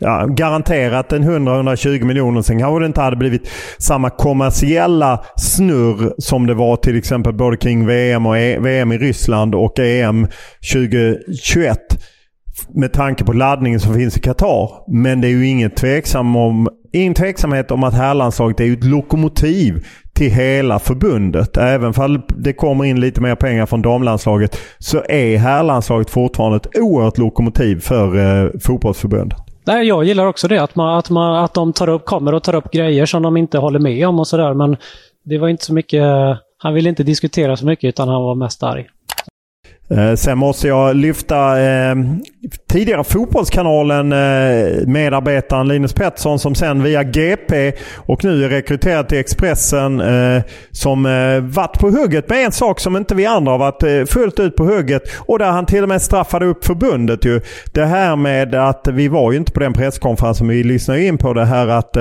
ja, 0.00 0.26
garanterat 0.26 1.12
en 1.12 1.24
100-120 1.24 2.04
miljoner. 2.04 2.42
Sen 2.42 2.58
kanske 2.58 2.80
det 2.80 2.86
inte 2.86 3.00
hade 3.00 3.16
blivit 3.16 3.50
samma 3.78 4.10
kommersiella 4.10 5.24
snurr 5.36 6.12
som 6.18 6.46
det 6.46 6.54
var 6.54 6.76
till 6.76 6.98
exempel 6.98 7.32
både 7.34 7.56
kring 7.56 7.86
VM, 7.86 8.26
och 8.26 8.38
e 8.38 8.58
VM 8.58 8.92
i 8.92 8.98
Ryssland 8.98 9.54
och 9.54 9.78
EM 9.78 10.26
2021 10.72 11.78
med 12.74 12.92
tanke 12.92 13.24
på 13.24 13.32
laddningen 13.32 13.80
som 13.80 13.94
finns 13.94 14.16
i 14.16 14.20
Qatar. 14.20 14.70
Men 14.88 15.20
det 15.20 15.28
är 15.28 15.30
ju 15.30 15.46
ingen, 15.46 15.70
tveksam 15.70 16.36
om, 16.36 16.68
ingen 16.92 17.14
tveksamhet 17.14 17.70
om 17.70 17.84
att 17.84 17.94
herrlandslaget 17.94 18.60
är 18.60 18.72
ett 18.72 18.84
lokomotiv 18.84 19.86
till 20.14 20.30
hela 20.30 20.78
förbundet. 20.78 21.56
Även 21.56 21.94
om 21.96 22.22
det 22.28 22.52
kommer 22.52 22.84
in 22.84 23.00
lite 23.00 23.20
mer 23.20 23.34
pengar 23.34 23.66
från 23.66 23.82
damlandslaget 23.82 24.58
så 24.78 25.02
är 25.08 25.38
herrlandslaget 25.38 26.10
fortfarande 26.10 26.56
ett 26.56 26.78
oerhört 26.78 27.18
lokomotiv 27.18 27.80
för 27.80 28.16
eh, 28.44 28.50
fotbollsförbundet. 28.60 29.47
Nej, 29.68 29.86
jag 29.86 30.04
gillar 30.04 30.26
också 30.26 30.48
det. 30.48 30.62
Att, 30.62 30.74
man, 30.74 30.98
att, 30.98 31.10
man, 31.10 31.44
att 31.44 31.54
de 31.54 31.72
tar 31.72 31.88
upp, 31.88 32.04
kommer 32.04 32.34
och 32.34 32.42
tar 32.42 32.54
upp 32.54 32.70
grejer 32.72 33.06
som 33.06 33.22
de 33.22 33.36
inte 33.36 33.58
håller 33.58 33.78
med 33.78 34.08
om 34.08 34.18
och 34.18 34.26
sådär. 34.26 34.54
Men 34.54 34.76
det 35.24 35.38
var 35.38 35.48
inte 35.48 35.64
så 35.64 35.74
mycket... 35.74 36.04
Han 36.58 36.74
ville 36.74 36.88
inte 36.88 37.02
diskutera 37.02 37.56
så 37.56 37.66
mycket 37.66 37.88
utan 37.88 38.08
han 38.08 38.22
var 38.22 38.34
mest 38.34 38.62
arg. 38.62 38.86
Eh, 39.90 40.14
sen 40.14 40.38
måste 40.38 40.68
jag 40.68 40.96
lyfta 40.96 41.60
eh, 41.60 41.94
tidigare 42.72 43.04
fotbollskanalen 43.04 44.12
eh, 44.12 44.86
medarbetaren 44.86 45.68
Linus 45.68 45.92
Pettersson 45.92 46.38
som 46.38 46.54
sen 46.54 46.82
via 46.82 47.02
GP 47.02 47.72
och 47.96 48.24
nu 48.24 48.44
är 48.44 48.48
rekryterad 48.48 49.08
till 49.08 49.18
Expressen 49.18 50.00
eh, 50.00 50.42
som 50.70 51.06
eh, 51.06 51.40
varit 51.40 51.78
på 51.78 51.90
hugget 51.90 52.28
med 52.28 52.44
en 52.44 52.52
sak 52.52 52.80
som 52.80 52.96
inte 52.96 53.14
vi 53.14 53.26
andra 53.26 53.52
har 53.52 53.58
varit 53.58 54.10
fullt 54.10 54.40
ut 54.40 54.56
på 54.56 54.64
hugget 54.64 55.02
och 55.16 55.38
där 55.38 55.50
han 55.50 55.66
till 55.66 55.82
och 55.82 55.88
med 55.88 56.02
straffade 56.02 56.46
upp 56.46 56.64
förbundet 56.64 57.24
ju. 57.24 57.40
Det 57.72 57.84
här 57.84 58.16
med 58.16 58.54
att 58.54 58.88
vi 58.92 59.08
var 59.08 59.32
ju 59.32 59.38
inte 59.38 59.52
på 59.52 59.60
den 59.60 59.72
presskonferensen 59.72 60.48
vi 60.48 60.62
lyssnade 60.62 61.04
in 61.04 61.18
på 61.18 61.32
det 61.32 61.44
här 61.44 61.66
att 61.66 61.96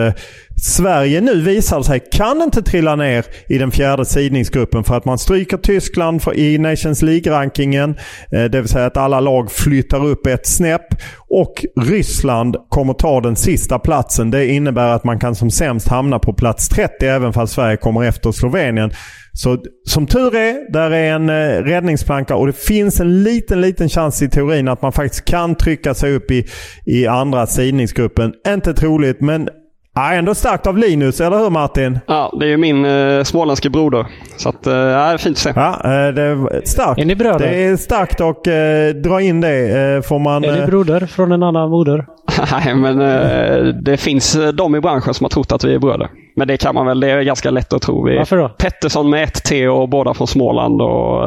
Sverige 0.61 1.21
nu 1.21 1.41
visar 1.41 1.81
sig 1.81 1.99
kan 2.11 2.41
inte 2.41 2.61
trilla 2.61 2.95
ner 2.95 3.25
i 3.47 3.57
den 3.57 3.71
fjärde 3.71 4.05
sidningsgruppen 4.05 4.83
för 4.83 4.97
att 4.97 5.05
man 5.05 5.17
stryker 5.17 5.57
Tyskland 5.57 6.21
i 6.35 6.57
Nations 6.57 7.01
League-rankingen. 7.01 7.95
Det 8.29 8.61
vill 8.61 8.67
säga 8.67 8.85
att 8.85 8.97
alla 8.97 9.19
lag 9.19 9.51
flyttar 9.51 10.05
upp 10.05 10.26
ett 10.33 10.47
snäpp. 10.47 10.87
Och 11.29 11.65
Ryssland 11.81 12.55
kommer 12.69 12.93
ta 12.93 13.21
den 13.21 13.35
sista 13.35 13.79
platsen. 13.79 14.31
Det 14.31 14.47
innebär 14.47 14.89
att 14.89 15.03
man 15.03 15.19
kan 15.19 15.35
som 15.35 15.51
sämst 15.51 15.87
hamna 15.87 16.19
på 16.19 16.33
plats 16.33 16.69
30 16.69 17.05
även 17.05 17.33
fast 17.33 17.53
Sverige 17.53 17.77
kommer 17.77 18.03
efter 18.03 18.31
Slovenien. 18.31 18.91
Så 19.33 19.57
som 19.87 20.07
tur 20.07 20.35
är, 20.35 20.71
där 20.71 20.91
är 20.91 21.13
en 21.13 21.29
eh, 21.29 21.63
räddningsplanka 21.63 22.35
och 22.35 22.47
det 22.47 22.57
finns 22.57 22.99
en 22.99 23.23
liten, 23.23 23.61
liten 23.61 23.89
chans 23.89 24.21
i 24.21 24.29
teorin 24.29 24.67
att 24.67 24.81
man 24.81 24.91
faktiskt 24.91 25.25
kan 25.25 25.55
trycka 25.55 25.93
sig 25.93 26.15
upp 26.15 26.31
i, 26.31 26.47
i 26.85 27.07
andra 27.07 27.47
sidningsgruppen. 27.47 28.33
Inte 28.47 28.73
troligt, 28.73 29.21
men 29.21 29.49
Ja, 29.97 30.13
ändå 30.13 30.35
starkt 30.35 30.67
av 30.67 30.77
Linus, 30.77 31.21
eller 31.21 31.37
hur 31.37 31.49
Martin? 31.49 31.99
Ja, 32.07 32.33
det 32.39 32.45
är 32.45 32.49
ju 32.49 32.57
min 32.57 32.85
eh, 32.85 33.23
småländske 33.23 33.69
broder. 33.69 34.05
Så 34.37 34.49
att, 34.49 34.67
eh, 34.67 34.73
det 34.73 34.79
är 34.79 35.17
fint 35.17 35.37
att 35.37 35.41
se. 35.41 35.53
Ja, 35.55 35.71
eh, 35.83 36.13
det 36.13 36.21
är 36.21 36.65
starkt. 36.65 37.01
Är 37.01 37.05
ni 37.05 37.15
bröder? 37.15 37.39
Det 37.39 37.65
är 37.65 37.77
starkt 37.77 38.21
att 38.21 38.47
eh, 38.47 39.01
dra 39.03 39.21
in 39.21 39.41
det. 39.41 39.95
Eh, 39.95 40.01
får 40.01 40.19
man, 40.19 40.43
är 40.43 40.51
ni 40.51 40.59
eh, 40.59 40.65
broder 40.65 41.05
från 41.05 41.31
en 41.31 41.43
annan 41.43 41.69
moder? 41.69 42.05
Nej, 42.51 42.75
men 42.75 43.01
eh, 43.01 43.73
det 43.73 43.97
finns 43.97 44.37
de 44.53 44.75
i 44.75 44.81
branschen 44.81 45.13
som 45.13 45.23
har 45.25 45.29
trott 45.29 45.51
att 45.51 45.63
vi 45.63 45.73
är 45.73 45.79
bröder. 45.79 46.09
Men 46.35 46.47
det 46.47 46.57
kan 46.57 46.75
man 46.75 46.85
väl. 46.85 46.99
Det 46.99 47.11
är 47.11 47.21
ganska 47.21 47.51
lätt 47.51 47.73
att 47.73 47.81
tro. 47.81 48.05
Vi 48.05 48.17
Varför 48.17 48.37
då? 48.37 48.49
Pettersson 48.49 49.09
med 49.09 49.23
ett 49.23 49.43
T 49.43 49.67
och 49.67 49.89
båda 49.89 50.13
från 50.13 50.27
Småland. 50.27 50.81
Och, 50.81 51.21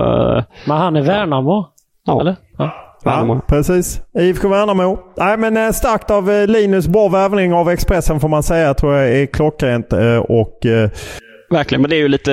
men 0.64 0.76
han 0.76 0.96
är 0.96 1.02
Värnamo? 1.02 1.66
Ja. 2.06 2.20
Eller? 2.20 2.36
Ja. 2.58 2.89
Ja, 3.04 3.40
precis. 3.48 4.00
IFK 4.18 4.48
Värnamo. 4.48 4.98
Nej, 5.16 5.36
men 5.36 5.56
eh, 5.56 5.70
starkt 5.70 6.10
av 6.10 6.30
eh, 6.30 6.46
Linus. 6.46 6.86
Bra 6.88 7.08
värvning 7.08 7.54
av 7.54 7.70
Expressen 7.70 8.20
får 8.20 8.28
man 8.28 8.42
säga. 8.42 8.74
tror 8.74 8.94
jag 8.96 9.08
är 9.20 9.26
klockrent. 9.26 9.92
eh, 9.92 10.16
Och 10.16 10.58
Verkligen, 11.52 11.82
men 11.82 11.90
det 11.90 11.96
är 11.96 12.00
ju 12.00 12.08
lite, 12.08 12.30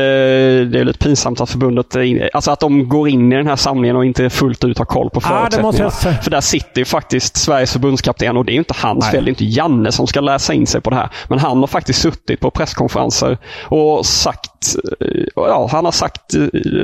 det 0.71 0.79
är 0.79 0.83
lite 0.85 0.99
pinsamt 0.99 1.41
att 1.41 1.49
förbundet, 1.49 1.85
alltså 2.33 2.51
att 2.51 2.59
de 2.59 2.89
går 2.89 3.09
in 3.09 3.33
i 3.33 3.35
den 3.35 3.47
här 3.47 3.55
samlingen 3.55 3.95
och 3.95 4.05
inte 4.05 4.29
fullt 4.29 4.63
ut 4.63 4.77
har 4.77 4.85
koll 4.85 5.09
på 5.09 5.21
förutsättningarna. 5.21 5.87
Ah, 5.87 6.21
För 6.23 6.31
där 6.31 6.41
sitter 6.41 6.81
ju 6.81 6.85
faktiskt 6.85 7.37
Sveriges 7.37 7.71
förbundskapten 7.71 8.37
och 8.37 8.45
det 8.45 8.51
är 8.51 8.53
ju 8.53 8.59
inte 8.59 8.73
hans 8.77 9.05
Nej. 9.05 9.11
fel. 9.11 9.25
Det 9.25 9.29
är 9.29 9.31
inte 9.31 9.45
Janne 9.45 9.91
som 9.91 10.07
ska 10.07 10.21
läsa 10.21 10.53
in 10.53 10.67
sig 10.67 10.81
på 10.81 10.89
det 10.89 10.95
här. 10.95 11.09
Men 11.27 11.39
han 11.39 11.57
har 11.59 11.67
faktiskt 11.67 12.01
suttit 12.01 12.39
på 12.39 12.51
presskonferenser 12.51 13.37
och 13.63 14.05
sagt 14.05 14.51
ja, 15.35 15.69
han 15.71 15.85
har 15.85 15.91
sagt, 15.91 16.21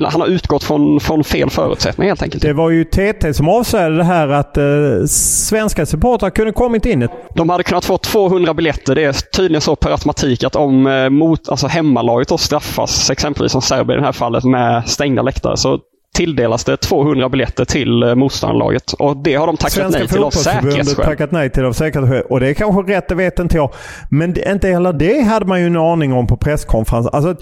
han 0.03 0.21
har 0.21 0.27
utgått 0.27 0.63
från, 0.63 0.99
från 0.99 1.23
fel 1.23 1.49
förutsättningar 1.49 2.09
helt 2.09 2.23
enkelt. 2.23 2.43
Det 2.43 2.53
var 2.53 2.69
ju 2.69 2.83
TT 2.83 3.33
som 3.33 3.49
avslöjade 3.49 3.97
det 3.97 4.03
här 4.03 4.27
att 4.27 4.57
eh, 4.57 4.63
svenska 5.07 5.85
supportrar 5.85 6.29
kunde 6.29 6.51
kommit 6.51 6.85
in. 6.85 7.07
De 7.35 7.49
hade 7.49 7.63
kunnat 7.63 7.85
få 7.85 7.97
200 7.97 8.53
biljetter. 8.53 8.95
Det 8.95 9.03
är 9.03 9.13
tydligen 9.13 9.61
så 9.61 9.75
per 9.75 9.91
automatik 9.91 10.43
att 10.43 10.55
om 10.55 10.87
eh, 10.87 11.09
mot, 11.09 11.49
alltså 11.49 11.67
hemmalaget 11.67 12.27
då 12.27 12.37
straffas, 12.37 13.09
exempelvis 13.09 13.51
som 13.51 13.61
Serbien 13.61 13.99
i 13.99 14.01
det 14.01 14.05
här 14.05 14.11
fallet, 14.11 14.43
med 14.43 14.89
stängda 14.89 15.21
läktare 15.21 15.57
så 15.57 15.79
tilldelas 16.13 16.63
det 16.63 16.77
200 16.77 17.29
biljetter 17.29 17.65
till 17.65 18.03
eh, 18.03 18.15
motståndarlaget. 18.15 18.93
Och 18.93 19.17
det 19.23 19.35
har 19.35 19.47
de 19.47 19.57
tackat 19.57 19.73
Svenska 19.73 19.99
nej 19.99 20.07
till 20.07 20.23
av 20.23 20.29
säkerhetsskäl. 20.29 21.05
tackat 21.05 21.31
nej 21.31 21.49
till 21.49 21.65
av 21.65 21.73
säkerhetsskäl. 21.73 22.23
Och 22.29 22.39
det 22.39 22.49
är 22.49 22.53
kanske 22.53 22.93
rätt, 22.93 23.09
det 23.09 23.15
vet 23.15 23.39
inte 23.39 23.57
jag. 23.57 23.73
Men 24.09 24.51
inte 24.51 24.67
heller 24.67 24.93
det 24.93 25.21
hade 25.21 25.45
man 25.45 25.59
ju 25.59 25.67
en 25.67 25.77
aning 25.77 26.13
om 26.13 26.27
på 26.27 26.37
presskonferensen. 26.37 27.11
Alltså, 27.13 27.35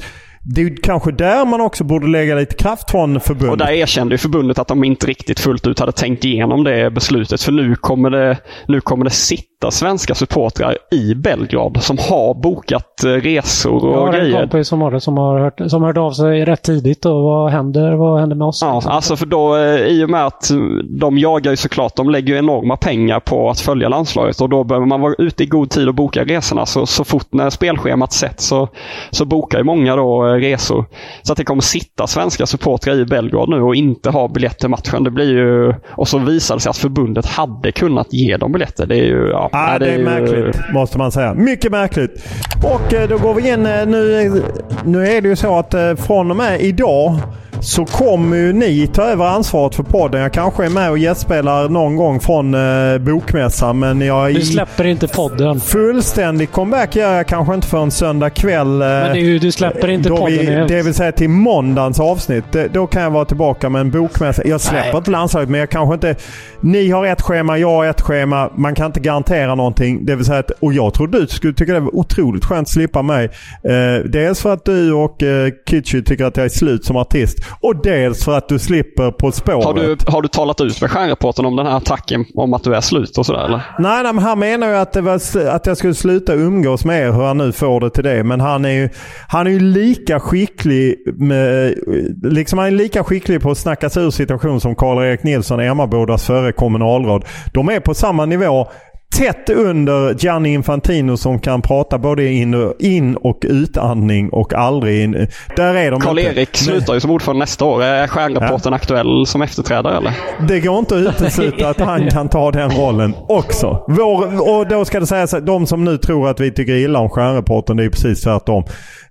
det 0.43 0.61
är 0.61 0.75
kanske 0.83 1.11
där 1.11 1.45
man 1.45 1.61
också 1.61 1.83
borde 1.83 2.07
lägga 2.07 2.35
lite 2.35 2.55
kraft 2.55 2.91
från 2.91 3.19
förbundet. 3.19 3.51
Och 3.51 3.57
där 3.57 3.71
erkände 3.71 4.13
ju 4.13 4.17
förbundet 4.17 4.59
att 4.59 4.67
de 4.67 4.83
inte 4.83 5.07
riktigt 5.07 5.39
fullt 5.39 5.67
ut 5.67 5.79
hade 5.79 5.91
tänkt 5.91 6.25
igenom 6.25 6.63
det 6.63 6.91
beslutet. 6.91 7.41
För 7.41 7.51
nu 7.51 7.75
kommer 7.75 8.09
det, 8.09 8.37
nu 8.67 8.81
kommer 8.81 9.03
det 9.05 9.11
sitta 9.11 9.50
svenska 9.69 10.15
supportrar 10.15 10.77
i 10.91 11.15
Belgrad 11.15 11.83
som 11.83 11.97
har 11.97 12.41
bokat 12.41 13.03
eh, 13.03 13.09
resor 13.09 13.85
och 13.85 14.11
grejer. 14.13 14.25
Jag 14.25 14.35
har 14.35 14.41
en 14.41 14.49
kompis 14.49 14.67
som 14.67 14.81
har 14.81 14.91
det 14.91 15.01
som 15.01 15.17
har 15.17 15.39
hört, 15.39 15.61
som 15.67 15.83
hört 15.83 15.97
av 15.97 16.11
sig 16.11 16.45
rätt 16.45 16.63
tidigt. 16.63 17.05
Och 17.05 17.23
vad 17.23 17.51
händer, 17.51 17.93
vad 17.93 18.19
händer 18.19 18.35
med 18.35 18.47
oss? 18.47 18.59
Ja, 18.61 18.81
alltså 18.85 19.15
för 19.15 19.25
då 19.25 19.55
eh, 19.55 19.75
i 19.75 20.05
och 20.05 20.09
med 20.09 20.25
att 20.25 20.51
de 20.99 21.17
jagar 21.17 21.51
ju 21.51 21.57
såklart, 21.57 21.95
de 21.95 22.09
lägger 22.09 22.35
enorma 22.35 22.77
pengar 22.77 23.19
på 23.19 23.49
att 23.49 23.59
följa 23.59 23.89
landslaget 23.89 24.41
och 24.41 24.49
då 24.49 24.63
behöver 24.63 24.87
man 24.87 25.01
vara 25.01 25.13
ute 25.17 25.43
i 25.43 25.45
god 25.45 25.69
tid 25.69 25.87
och 25.87 25.95
boka 25.95 26.23
resorna. 26.23 26.65
Så, 26.65 26.85
så 26.85 27.03
fort 27.03 27.27
när 27.29 27.49
spelschemat 27.49 28.13
sätts 28.13 28.45
så, 28.45 28.67
så 29.09 29.25
bokar 29.25 29.57
ju 29.57 29.63
många 29.63 29.95
då 29.95 30.27
eh, 30.27 30.33
resor. 30.33 30.85
Så 31.21 31.31
att 31.31 31.37
det 31.37 31.43
kommer 31.43 31.61
sitta 31.61 32.07
svenska 32.07 32.45
supportrar 32.45 32.99
i 32.99 33.05
Belgrad 33.05 33.49
nu 33.49 33.61
och 33.61 33.75
inte 33.75 34.09
ha 34.09 34.27
biljett 34.27 34.59
till 34.59 34.69
matchen. 34.69 35.03
Det 35.03 35.11
blir 35.11 35.31
ju... 35.31 35.73
Och 35.89 36.07
så 36.07 36.17
visade 36.17 36.57
det 36.57 36.61
sig 36.61 36.69
att 36.69 36.77
förbundet 36.77 37.25
hade 37.25 37.71
kunnat 37.71 38.13
ge 38.13 38.37
dem 38.37 38.51
biljetter. 38.51 38.85
Det 38.85 38.95
är 38.95 39.05
ju... 39.05 39.29
Ja, 39.29 39.49
ah, 39.51 39.79
det, 39.79 39.91
är, 39.91 39.99
är 39.99 40.03
märkligt 40.03 40.55
ju... 40.69 40.73
måste 40.73 40.97
man 40.97 41.11
säga. 41.11 41.33
Mycket 41.33 41.71
märkligt. 41.71 42.25
Och 42.63 42.93
eh, 42.93 43.09
då 43.09 43.17
går 43.17 43.33
vi 43.33 43.49
in 43.49 43.63
nu. 43.63 44.43
Nu 44.85 45.07
är 45.07 45.21
det 45.21 45.29
ju 45.29 45.35
så 45.35 45.59
att 45.59 45.73
eh, 45.73 45.95
från 45.95 46.31
och 46.31 46.37
med 46.37 46.61
idag 46.61 47.19
så 47.61 47.85
kommer 47.85 48.37
ju 48.37 48.53
ni 48.53 48.87
ta 48.87 49.03
över 49.03 49.25
ansvaret 49.25 49.75
för 49.75 49.83
podden. 49.83 50.21
Jag 50.21 50.33
kanske 50.33 50.65
är 50.65 50.69
med 50.69 50.91
och 50.91 50.97
gästspelar 50.97 51.69
någon 51.69 51.95
gång 51.95 52.19
från 52.19 52.53
eh, 52.53 52.97
Bokmässan. 52.97 53.79
Men 53.79 54.01
jag 54.01 54.33
du 54.33 54.41
släpper 54.41 54.83
inte 54.83 55.07
podden. 55.07 55.59
Fullständig 55.59 56.51
comeback 56.51 56.95
gör 56.95 57.13
jag 57.13 57.27
kanske 57.27 57.53
inte 57.53 57.67
förrän 57.67 57.91
söndag 57.91 58.29
kväll. 58.29 58.81
Eh, 58.81 58.87
men 58.87 59.15
ju, 59.15 59.39
du 59.39 59.51
släpper 59.51 59.87
inte 59.87 60.09
podden 60.09 60.27
vi, 60.27 60.65
Det 60.67 60.81
vill 60.81 60.93
säga 60.93 61.11
till 61.11 61.29
måndagens 61.29 61.99
avsnitt. 61.99 62.43
Det, 62.51 62.67
då 62.67 62.87
kan 62.87 63.01
jag 63.01 63.11
vara 63.11 63.25
tillbaka 63.25 63.69
med 63.69 63.79
en 63.79 63.91
bokmässa. 63.91 64.41
Jag 64.45 64.61
släpper 64.61 64.87
Nej. 64.87 64.97
inte 64.97 65.11
landslaget 65.11 65.49
men 65.49 65.59
jag 65.59 65.69
kanske 65.69 65.93
inte... 65.93 66.15
Ni 66.61 66.89
har 66.89 67.05
ett 67.05 67.21
schema, 67.21 67.57
jag 67.57 67.69
har 67.69 67.85
ett 67.85 68.01
schema. 68.01 68.49
Man 68.55 68.75
kan 68.75 68.85
inte 68.85 68.99
garantera 68.99 69.55
någonting. 69.55 70.05
Det 70.05 70.15
vill 70.15 70.25
säga 70.25 70.39
att, 70.39 70.51
och 70.59 70.73
jag 70.73 70.93
tror 70.93 71.07
du 71.07 71.27
skulle 71.27 71.53
tycka 71.53 71.73
det 71.73 71.79
var 71.79 71.95
otroligt 71.95 72.45
skönt 72.45 72.61
att 72.61 72.69
slippa 72.69 73.01
mig. 73.01 73.25
Eh, 73.63 74.05
dels 74.05 74.41
för 74.41 74.53
att 74.53 74.65
du 74.65 74.93
och 74.93 75.23
eh, 75.23 75.51
Kitschy 75.69 76.03
tycker 76.03 76.25
att 76.25 76.37
jag 76.37 76.45
är 76.45 76.49
slut 76.49 76.85
som 76.85 76.97
artist. 76.97 77.37
Och 77.59 77.81
dels 77.83 78.25
för 78.25 78.37
att 78.37 78.49
du 78.49 78.59
slipper 78.59 79.11
På 79.11 79.31
spåret. 79.31 79.65
Har 79.65 79.73
du, 79.73 79.97
har 80.07 80.21
du 80.21 80.27
talat 80.27 80.61
ut 80.61 80.81
med 80.81 80.91
stjärnreportern 80.91 81.45
om 81.45 81.55
den 81.55 81.65
här 81.65 81.77
attacken? 81.77 82.25
Om 82.35 82.53
att 82.53 82.63
du 82.63 82.75
är 82.75 82.81
slut 82.81 83.17
och 83.17 83.25
sådär 83.25 83.45
eller? 83.45 83.61
Nej, 83.79 84.03
nej 84.03 84.13
men 84.13 84.23
han 84.23 84.39
menar 84.39 84.67
ju 84.67 84.75
att, 84.75 84.93
det 84.93 85.01
var, 85.01 85.15
att 85.47 85.65
jag 85.65 85.77
skulle 85.77 85.93
sluta 85.93 86.33
umgås 86.33 86.85
med 86.85 87.07
er 87.07 87.11
hur 87.11 87.23
han 87.23 87.37
nu 87.37 87.51
får 87.51 87.79
det 87.79 87.89
till 87.89 88.03
det. 88.03 88.23
Men 88.23 88.41
han 88.41 88.65
är 88.65 88.69
ju, 88.69 88.89
han 89.27 89.47
är 89.47 89.51
ju 89.51 89.59
lika 89.59 90.19
skicklig 90.19 90.95
med, 91.15 91.75
liksom 92.23 92.59
han 92.59 92.67
är 92.67 92.71
lika 92.71 93.03
skicklig 93.03 93.41
på 93.41 93.51
att 93.51 93.57
snacka 93.57 93.89
sig 93.89 94.03
ur 94.03 94.11
situation 94.11 94.61
som 94.61 94.75
Karl-Erik 94.75 95.23
Nilsson, 95.23 95.59
Emmabodas 95.59 96.25
före 96.25 96.51
kommunalråd. 96.51 97.25
De 97.53 97.69
är 97.69 97.79
på 97.79 97.93
samma 97.93 98.25
nivå 98.25 98.67
tätt 99.17 99.49
under 99.49 100.13
Gianni 100.13 100.53
Infantino 100.53 101.17
som 101.17 101.39
kan 101.39 101.61
prata 101.61 101.97
både 101.99 102.27
in, 102.27 102.73
in 102.79 103.15
och 103.15 103.37
utandning 103.41 104.29
och 104.29 104.53
aldrig 104.53 105.03
in. 105.03 105.27
Där 105.55 105.75
är 105.75 105.91
de 105.91 106.01
Karl-Erik 106.01 106.57
slutar 106.57 106.93
ju 106.93 106.99
som 106.99 107.11
ordförande 107.11 107.39
nästa 107.39 107.65
år. 107.65 107.83
Är 107.83 108.07
stjärnrapporten 108.07 108.73
aktuell 108.73 109.25
som 109.25 109.41
efterträdare 109.41 109.97
eller? 109.97 110.13
Det 110.47 110.59
går 110.59 110.79
inte 110.79 110.95
att 110.95 111.01
utesluta 111.01 111.69
att 111.69 111.79
han 111.79 112.09
kan 112.09 112.29
ta 112.29 112.51
den 112.51 112.71
rollen 112.71 113.15
också. 113.27 113.83
Vår, 113.87 114.49
och 114.49 114.67
då 114.67 114.85
ska 114.85 114.99
det 114.99 115.07
sägas 115.07 115.33
att 115.33 115.45
de 115.45 115.67
som 115.67 115.83
nu 115.83 115.97
tror 115.97 116.29
att 116.29 116.39
vi 116.39 116.51
tycker 116.51 116.73
illa 116.73 116.99
om 116.99 117.09
stjärnreporten, 117.09 117.77
det 117.77 117.85
är 117.85 117.89
precis 117.89 118.21
tvärtom. 118.21 118.63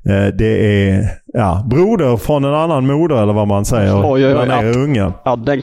Eh, 0.08 0.26
Det 0.34 0.88
är 0.90 1.08
ja, 1.32 1.62
broder 1.70 2.16
från 2.16 2.44
en 2.44 2.54
annan 2.54 2.86
moder 2.86 3.22
eller 3.22 3.32
vad 3.32 3.48
man 3.48 3.64
säger. 3.64 4.00
Oj, 4.00 4.26
oj, 4.26 4.26
oj, 4.26 4.46
när 4.48 4.62
ja. 4.62 4.68
är 4.70 4.78
ungen. 4.78 5.12
Ja, 5.24 5.36
den, 5.36 5.62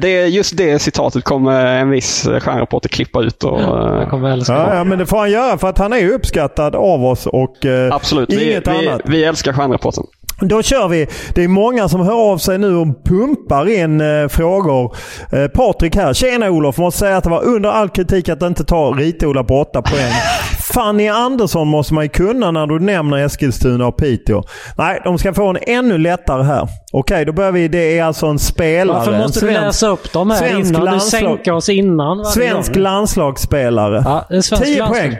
det, 0.00 0.26
just 0.26 0.56
det 0.56 0.78
citatet 0.78 1.24
kommer 1.24 1.66
en 1.66 1.90
viss 1.90 2.28
stjärnreporter 2.40 2.88
klippa 2.88 3.22
ut. 3.22 3.44
Och, 3.44 3.60
Jag 3.60 4.10
kommer 4.10 4.30
älska 4.30 4.52
Ja, 4.52 4.74
ja, 4.74 4.84
men 4.84 4.98
det 4.98 5.06
får 5.06 5.18
han 5.18 5.30
göra 5.30 5.58
för 5.58 5.68
att 5.68 5.78
han 5.78 5.92
är 5.92 6.08
uppskattad 6.12 6.74
av 6.74 7.04
oss 7.04 7.26
och 7.26 7.66
eh, 7.66 7.94
Absolut, 7.94 8.32
vi, 8.32 8.50
inget 8.50 8.68
vi, 8.68 8.88
annat. 8.88 9.00
vi 9.04 9.24
älskar 9.24 9.52
stjärnreporten. 9.52 10.04
Då 10.40 10.62
kör 10.62 10.88
vi. 10.88 11.06
Det 11.34 11.44
är 11.44 11.48
många 11.48 11.88
som 11.88 12.00
hör 12.00 12.32
av 12.32 12.38
sig 12.38 12.58
nu 12.58 12.76
och 12.76 12.86
pumpar 13.04 13.68
in 13.68 14.00
eh, 14.00 14.28
frågor. 14.28 14.96
Eh, 15.32 15.46
Patrik 15.48 15.96
här. 15.96 16.12
Tjena 16.14 16.50
Olof. 16.50 16.78
Måste 16.78 16.98
säga 17.00 17.16
att 17.16 17.24
det 17.24 17.30
var 17.30 17.44
under 17.44 17.68
all 17.70 17.88
kritik 17.88 18.28
att 18.28 18.42
inte 18.42 18.64
ta 18.64 18.90
Ritola 18.90 19.44
på 19.44 19.60
åtta 19.60 19.82
poäng. 19.82 20.12
Fanny 20.74 21.08
Andersson 21.08 21.68
måste 21.68 21.94
man 21.94 22.04
ju 22.04 22.08
kunna 22.08 22.50
när 22.50 22.66
du 22.66 22.80
nämner 22.80 23.18
Eskilstuna 23.18 23.86
och 23.86 23.96
Piteå. 23.96 24.42
Nej, 24.78 25.00
de 25.04 25.18
ska 25.18 25.34
få 25.34 25.46
en 25.48 25.58
ännu 25.66 25.98
lättare 25.98 26.42
här. 26.42 26.68
Okej, 26.92 27.24
då 27.24 27.32
börjar 27.32 27.52
vi. 27.52 27.68
Det 27.68 27.98
är 27.98 28.04
alltså 28.04 28.26
en 28.26 28.38
spelare. 28.38 28.98
Varför 28.98 29.18
måste 29.18 29.40
en 29.40 29.46
du 29.46 29.52
svensk- 29.52 29.66
läsa 29.66 29.88
upp 29.88 30.12
dem 30.12 30.30
här 30.30 30.38
svensk 30.38 30.70
innan? 30.70 30.80
Du 30.84 30.90
landslag- 30.90 31.20
sänker 31.20 31.52
oss 31.52 31.68
innan. 31.68 32.24
Svensk 32.24 32.76
landslagsspelare. 32.76 34.02
Ja, 34.04 34.26
en 34.30 34.42
svensk 34.42 34.64
10 34.64 34.86
poäng. 34.86 35.16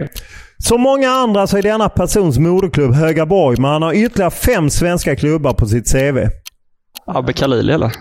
Som 0.59 0.81
många 0.81 1.11
andra 1.11 1.47
så 1.47 1.59
är 1.59 1.63
denna 1.63 1.89
persons 1.89 2.39
moderklubb 2.39 2.95
Högaborg, 2.95 3.61
men 3.61 3.71
han 3.71 3.83
har 3.83 3.93
ytterligare 3.95 4.31
fem 4.31 4.71
svenska 4.71 5.17
klubbar 5.17 5.53
på 5.53 5.67
sitt 5.67 5.93
CV. 5.93 6.19
Abbe 7.07 7.33
Khalili 7.33 7.73
eller? 7.73 7.93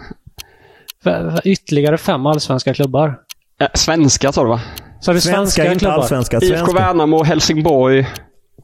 Ytterligare 1.44 1.98
fem 1.98 2.26
allsvenska 2.26 2.74
klubbar. 2.74 3.16
Eh, 3.62 3.68
svenska 3.74 4.32
tar 4.32 4.44
du 4.44 4.50
va? 4.50 4.62
Så 5.00 5.12
är 5.12 5.16
det 5.16 5.22
Svenska, 5.22 5.38
svenska, 5.38 5.66
inte 5.66 5.80
klubbar. 5.80 5.96
allsvenska. 5.96 6.38
IFK 6.38 6.48
Svenska. 6.56 6.74
Värnamo, 6.74 7.24
Helsingborg. 7.24 8.08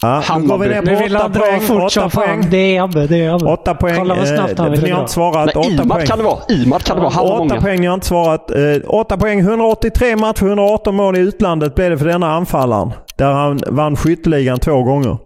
Ja, 0.01 0.23
nu 0.39 0.47
går 0.47 0.57
vi 0.57 0.67
ner 0.69 0.81
Nu 0.81 0.95
på 0.95 1.03
vill 1.03 1.15
han 1.15 1.31
dra 1.31 1.39
poäng. 1.39 1.59
fort 1.61 1.91
som 1.91 2.09
fan. 2.11 2.23
poäng. 2.23 2.47
Det 2.51 2.57
är 2.77 2.81
Abbe, 2.83 3.07
det 3.07 3.17
är 3.25 3.33
Abbe. 3.35 3.45
Åtta 3.45 3.75
poäng. 3.75 3.95
Kolla 3.97 4.15
vad 4.15 4.27
snabbt 4.27 4.57
han 4.57 4.67
Eh, 4.67 4.71
vill 4.71 4.83
Ni 4.83 4.89
har 4.89 4.99
inte 4.99 5.11
svarat. 5.11 5.55
Nej, 5.55 5.73
Åtta 5.75 5.87
poäng. 5.89 6.05
kan 6.07 6.17
det 6.17 6.23
vara. 6.23 6.39
Imad 6.49 6.83
kan 6.83 6.95
det 6.97 7.01
vara. 7.03 7.13
Han 7.13 7.25
Åtta 7.25 7.37
många. 7.37 7.61
poäng, 7.61 7.81
ni 7.81 7.87
har 7.87 7.93
inte 7.93 8.07
svarat. 8.07 8.51
Eh, 8.51 8.57
åtta 8.87 9.17
poäng, 9.17 9.39
183 9.39 10.15
matcher, 10.15 10.45
118 10.45 10.95
mål 10.95 11.17
i 11.17 11.19
utlandet 11.19 11.75
blev 11.75 11.89
det 11.89 11.97
för 11.97 12.05
denna 12.05 12.31
anfallaren. 12.31 12.91
Där 13.17 13.31
han 13.33 13.59
vann 13.67 13.95
skytteligan 13.95 14.59
två 14.59 14.83
gånger. 14.83 15.17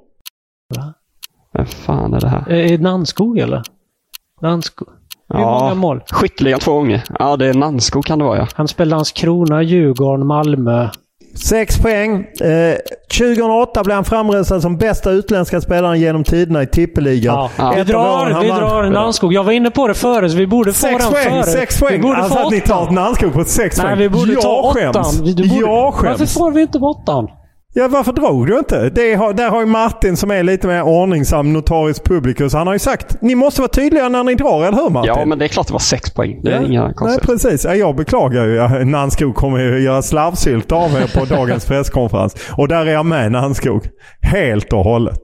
Vem 1.58 1.66
fan 1.66 2.14
är 2.14 2.20
det 2.20 2.28
här? 2.28 2.44
Eh, 2.52 2.58
Är 2.66 2.78
det 2.78 2.84
Nannskog 2.84 3.38
eller? 3.40 3.62
Nannskog. 4.42 4.88
Hur 5.34 5.40
många 5.40 5.74
mål? 5.76 6.02
Skytteligan 6.12 6.60
två 6.60 6.74
gånger. 6.74 7.04
Ja, 7.20 7.38
det 7.38 7.48
är 7.48 7.54
Nanskog 7.54 8.06
kan 8.06 8.20
det 8.20 8.26
vara 8.26 8.38
ja. 8.38 8.48
Han 8.56 8.68
spelade 8.68 8.96
Landskrona, 8.96 9.62
Djurgården, 9.62 10.28
Malmö. 10.28 10.90
Sex 11.36 11.78
poäng. 11.82 12.26
Eh, 12.42 12.76
2008 13.18 13.84
blev 13.84 13.96
han 13.96 14.06
framröstad 14.06 14.62
som 14.62 14.78
bästa 14.78 15.12
utländska 15.12 15.62
spelaren 15.62 16.00
genom 16.00 16.24
tiderna 16.24 16.64
i 16.64 16.68
tippeligan. 16.68 17.50
Ja. 17.58 17.74
Vi 17.86 17.94
av 17.94 18.02
åren 18.20 18.32
drar, 18.32 18.42
vi 18.42 18.48
drar 18.48 18.90
Nannskog. 18.90 19.34
Jag 19.34 19.44
var 19.44 19.52
inne 19.52 19.72
på 19.72 19.88
det 19.88 19.94
före, 19.94 20.30
så 20.30 20.38
vi 20.38 20.48
borde 20.48 20.74
få 20.74 20.80
Sex 20.88 21.04
den 21.04 21.12
poäng, 21.14 21.30
före. 21.30 21.44
sex 21.44 21.76
Vi 21.82 21.86
poäng. 21.86 22.02
borde 22.02 22.18
Alltså 22.18 22.36
få 22.40 22.46
att 22.46 22.52
ni 22.52 22.62
tar 22.62 22.92
Nannskog 22.92 23.34
på 23.34 23.44
sex 23.46 23.78
Nej, 23.78 23.86
poäng. 23.86 23.98
vi 24.00 24.10
borde 24.10 24.34
jag 24.34 24.42
ta 24.42 24.74
skäms. 24.74 24.96
åttan. 24.96 25.26
Du 25.26 25.50
borde, 25.50 25.62
Jag 25.62 25.94
skäms. 25.94 26.20
Varför 26.20 26.34
får 26.34 26.52
vi 26.52 26.62
inte 26.62 26.78
åttan? 26.78 27.28
Ja, 27.76 27.88
varför 27.88 28.12
drog 28.14 28.48
du 28.48 28.58
inte? 28.58 28.90
Det 28.90 29.14
har, 29.14 29.34
där 29.34 29.50
har 29.50 29.60
ju 29.60 29.66
Martin 29.66 30.18
som 30.18 30.32
är 30.32 30.44
lite 30.44 30.68
mer 30.68 30.82
ordningsam, 30.82 31.54
notorisk 31.54 32.04
publikus. 32.04 32.54
Han 32.54 32.68
har 32.68 32.74
ju 32.74 32.80
sagt 32.80 33.22
ni 33.22 33.36
måste 33.36 33.62
vara 33.62 33.70
tydliga 33.72 34.10
när 34.10 34.24
ni 34.24 34.36
drar, 34.36 34.66
eller 34.66 34.78
hur 34.78 34.90
Martin? 34.90 35.14
Ja, 35.18 35.26
men 35.26 35.40
det 35.40 35.46
är 35.46 35.48
klart 35.50 35.68
det 35.68 35.74
var 35.74 35.80
sex 35.80 36.14
poäng. 36.14 36.40
Det 36.44 36.52
är 36.52 36.62
Ja. 36.62 36.68
inga 36.68 36.94
Nej, 37.02 37.20
precis. 37.22 37.66
Ja, 37.66 37.76
jag 37.76 37.96
beklagar 37.96 38.46
ju. 38.46 38.86
Nannskog 38.86 39.36
kommer 39.36 39.60
ju 39.60 39.80
göra 39.80 40.02
slarvsylt 40.02 40.72
av 40.72 40.92
er 40.92 41.20
på 41.20 41.26
dagens 41.26 41.66
presskonferens. 41.68 42.36
Och 42.58 42.68
där 42.68 42.86
är 42.86 42.92
jag 42.92 43.06
med 43.06 43.32
Nannskog. 43.32 43.88
Helt 44.22 44.74
och 44.74 44.84
hållet. 44.84 45.20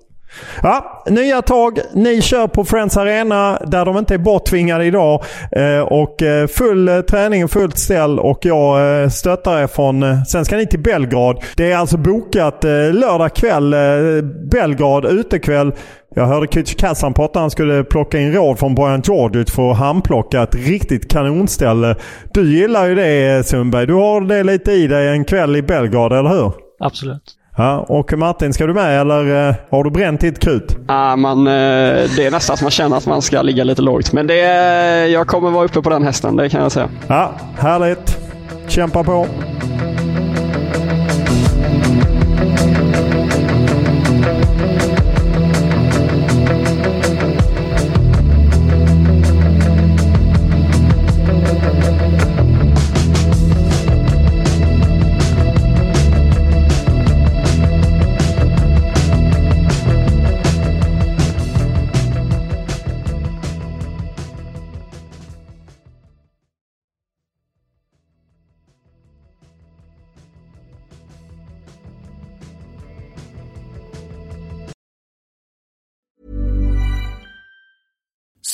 Ja, 0.63 1.04
nya 1.10 1.42
tag. 1.42 1.80
Ni 1.94 2.22
kör 2.22 2.48
på 2.48 2.65
Friends 2.65 2.98
Arena 2.98 3.60
där 3.68 3.86
de 3.86 3.98
inte 3.98 4.13
är 4.13 4.18
borttvingade 4.18 4.86
idag. 4.86 5.24
Eh, 5.52 5.80
och 5.80 6.22
eh, 6.22 6.48
full 6.48 6.88
eh, 6.88 7.02
träning 7.02 7.44
och 7.44 7.52
fullt 7.52 7.78
ställ 7.78 8.20
och 8.20 8.39
jag 8.42 9.02
eh, 9.04 9.10
stöttar 9.10 9.62
er 9.62 9.68
från... 9.68 10.04
Eh, 10.04 10.24
sen 10.24 10.46
ska 10.46 10.58
ni 10.58 10.68
till 10.68 10.80
Belgrad. 10.80 11.44
Det 11.58 11.72
är 11.72 11.78
alltså 11.78 11.98
bokat 11.98 12.63
eh, 12.63 12.72
lördag 12.72 13.34
kväll. 13.36 13.76
Belgrad 14.52 15.06
utekväll. 15.06 15.72
Jag 16.15 16.26
hörde 16.26 16.48
Kücükaslan 16.48 17.13
prata 17.13 17.39
han 17.39 17.52
skulle 17.52 17.84
plocka 17.84 18.20
in 18.20 18.34
råd 18.34 18.60
från 18.60 18.76
Bojan 18.76 19.02
Djordjic 19.06 19.52
för 19.52 19.72
att 19.72 19.78
handplocka 19.78 20.44
ett 20.44 20.56
riktigt 20.56 21.12
kanonställe. 21.12 21.96
Du 22.34 22.60
gillar 22.60 22.88
ju 22.88 22.96
det 22.96 23.48
Sundberg. 23.48 23.88
Du 23.88 23.94
har 23.94 24.22
det 24.22 24.44
lite 24.44 24.72
i 24.72 24.88
dig 24.88 25.10
en 25.10 25.26
kväll 25.26 25.56
i 25.56 25.62
Belgrad, 25.62 26.13
eller 26.13 26.30
hur? 26.30 26.52
Absolut. 26.80 27.38
Ja, 27.60 27.86
och 27.88 28.13
Martin, 28.17 28.54
ska 28.54 28.67
du 28.67 28.74
med 28.74 29.02
eller 29.02 29.50
eh, 29.50 29.56
har 29.69 29.84
du 29.84 29.91
bränt 29.91 30.22
ditt 30.22 30.39
krut? 30.39 30.78
Ah, 30.88 31.15
man, 31.15 31.48
eh, 31.48 31.54
det 32.15 32.26
är 32.26 32.32
nästan 32.32 32.54
att 32.54 32.62
man 32.62 32.72
känner 32.72 32.98
att 32.98 33.06
man 33.06 33.22
ska 33.22 33.41
ligga 33.41 33.63
lite 33.63 33.82
lågt. 33.82 34.13
Men 34.13 34.28
det 34.28 34.41
är, 34.41 35.06
jag 35.06 35.28
kommer 35.28 35.50
vara 35.50 35.65
uppe 35.65 35.82
på 35.82 35.89
den 35.89 36.04
hästen, 36.04 36.36
det 36.36 36.50
kan 36.50 36.62
jag 36.62 36.72
säga. 36.72 36.89
Ja, 37.08 37.32
härligt. 37.58 38.17
Kämpa 38.67 39.04
på. 39.04 39.28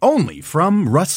Only 0.00 0.40
from 0.40 0.88
Rust 0.88 1.16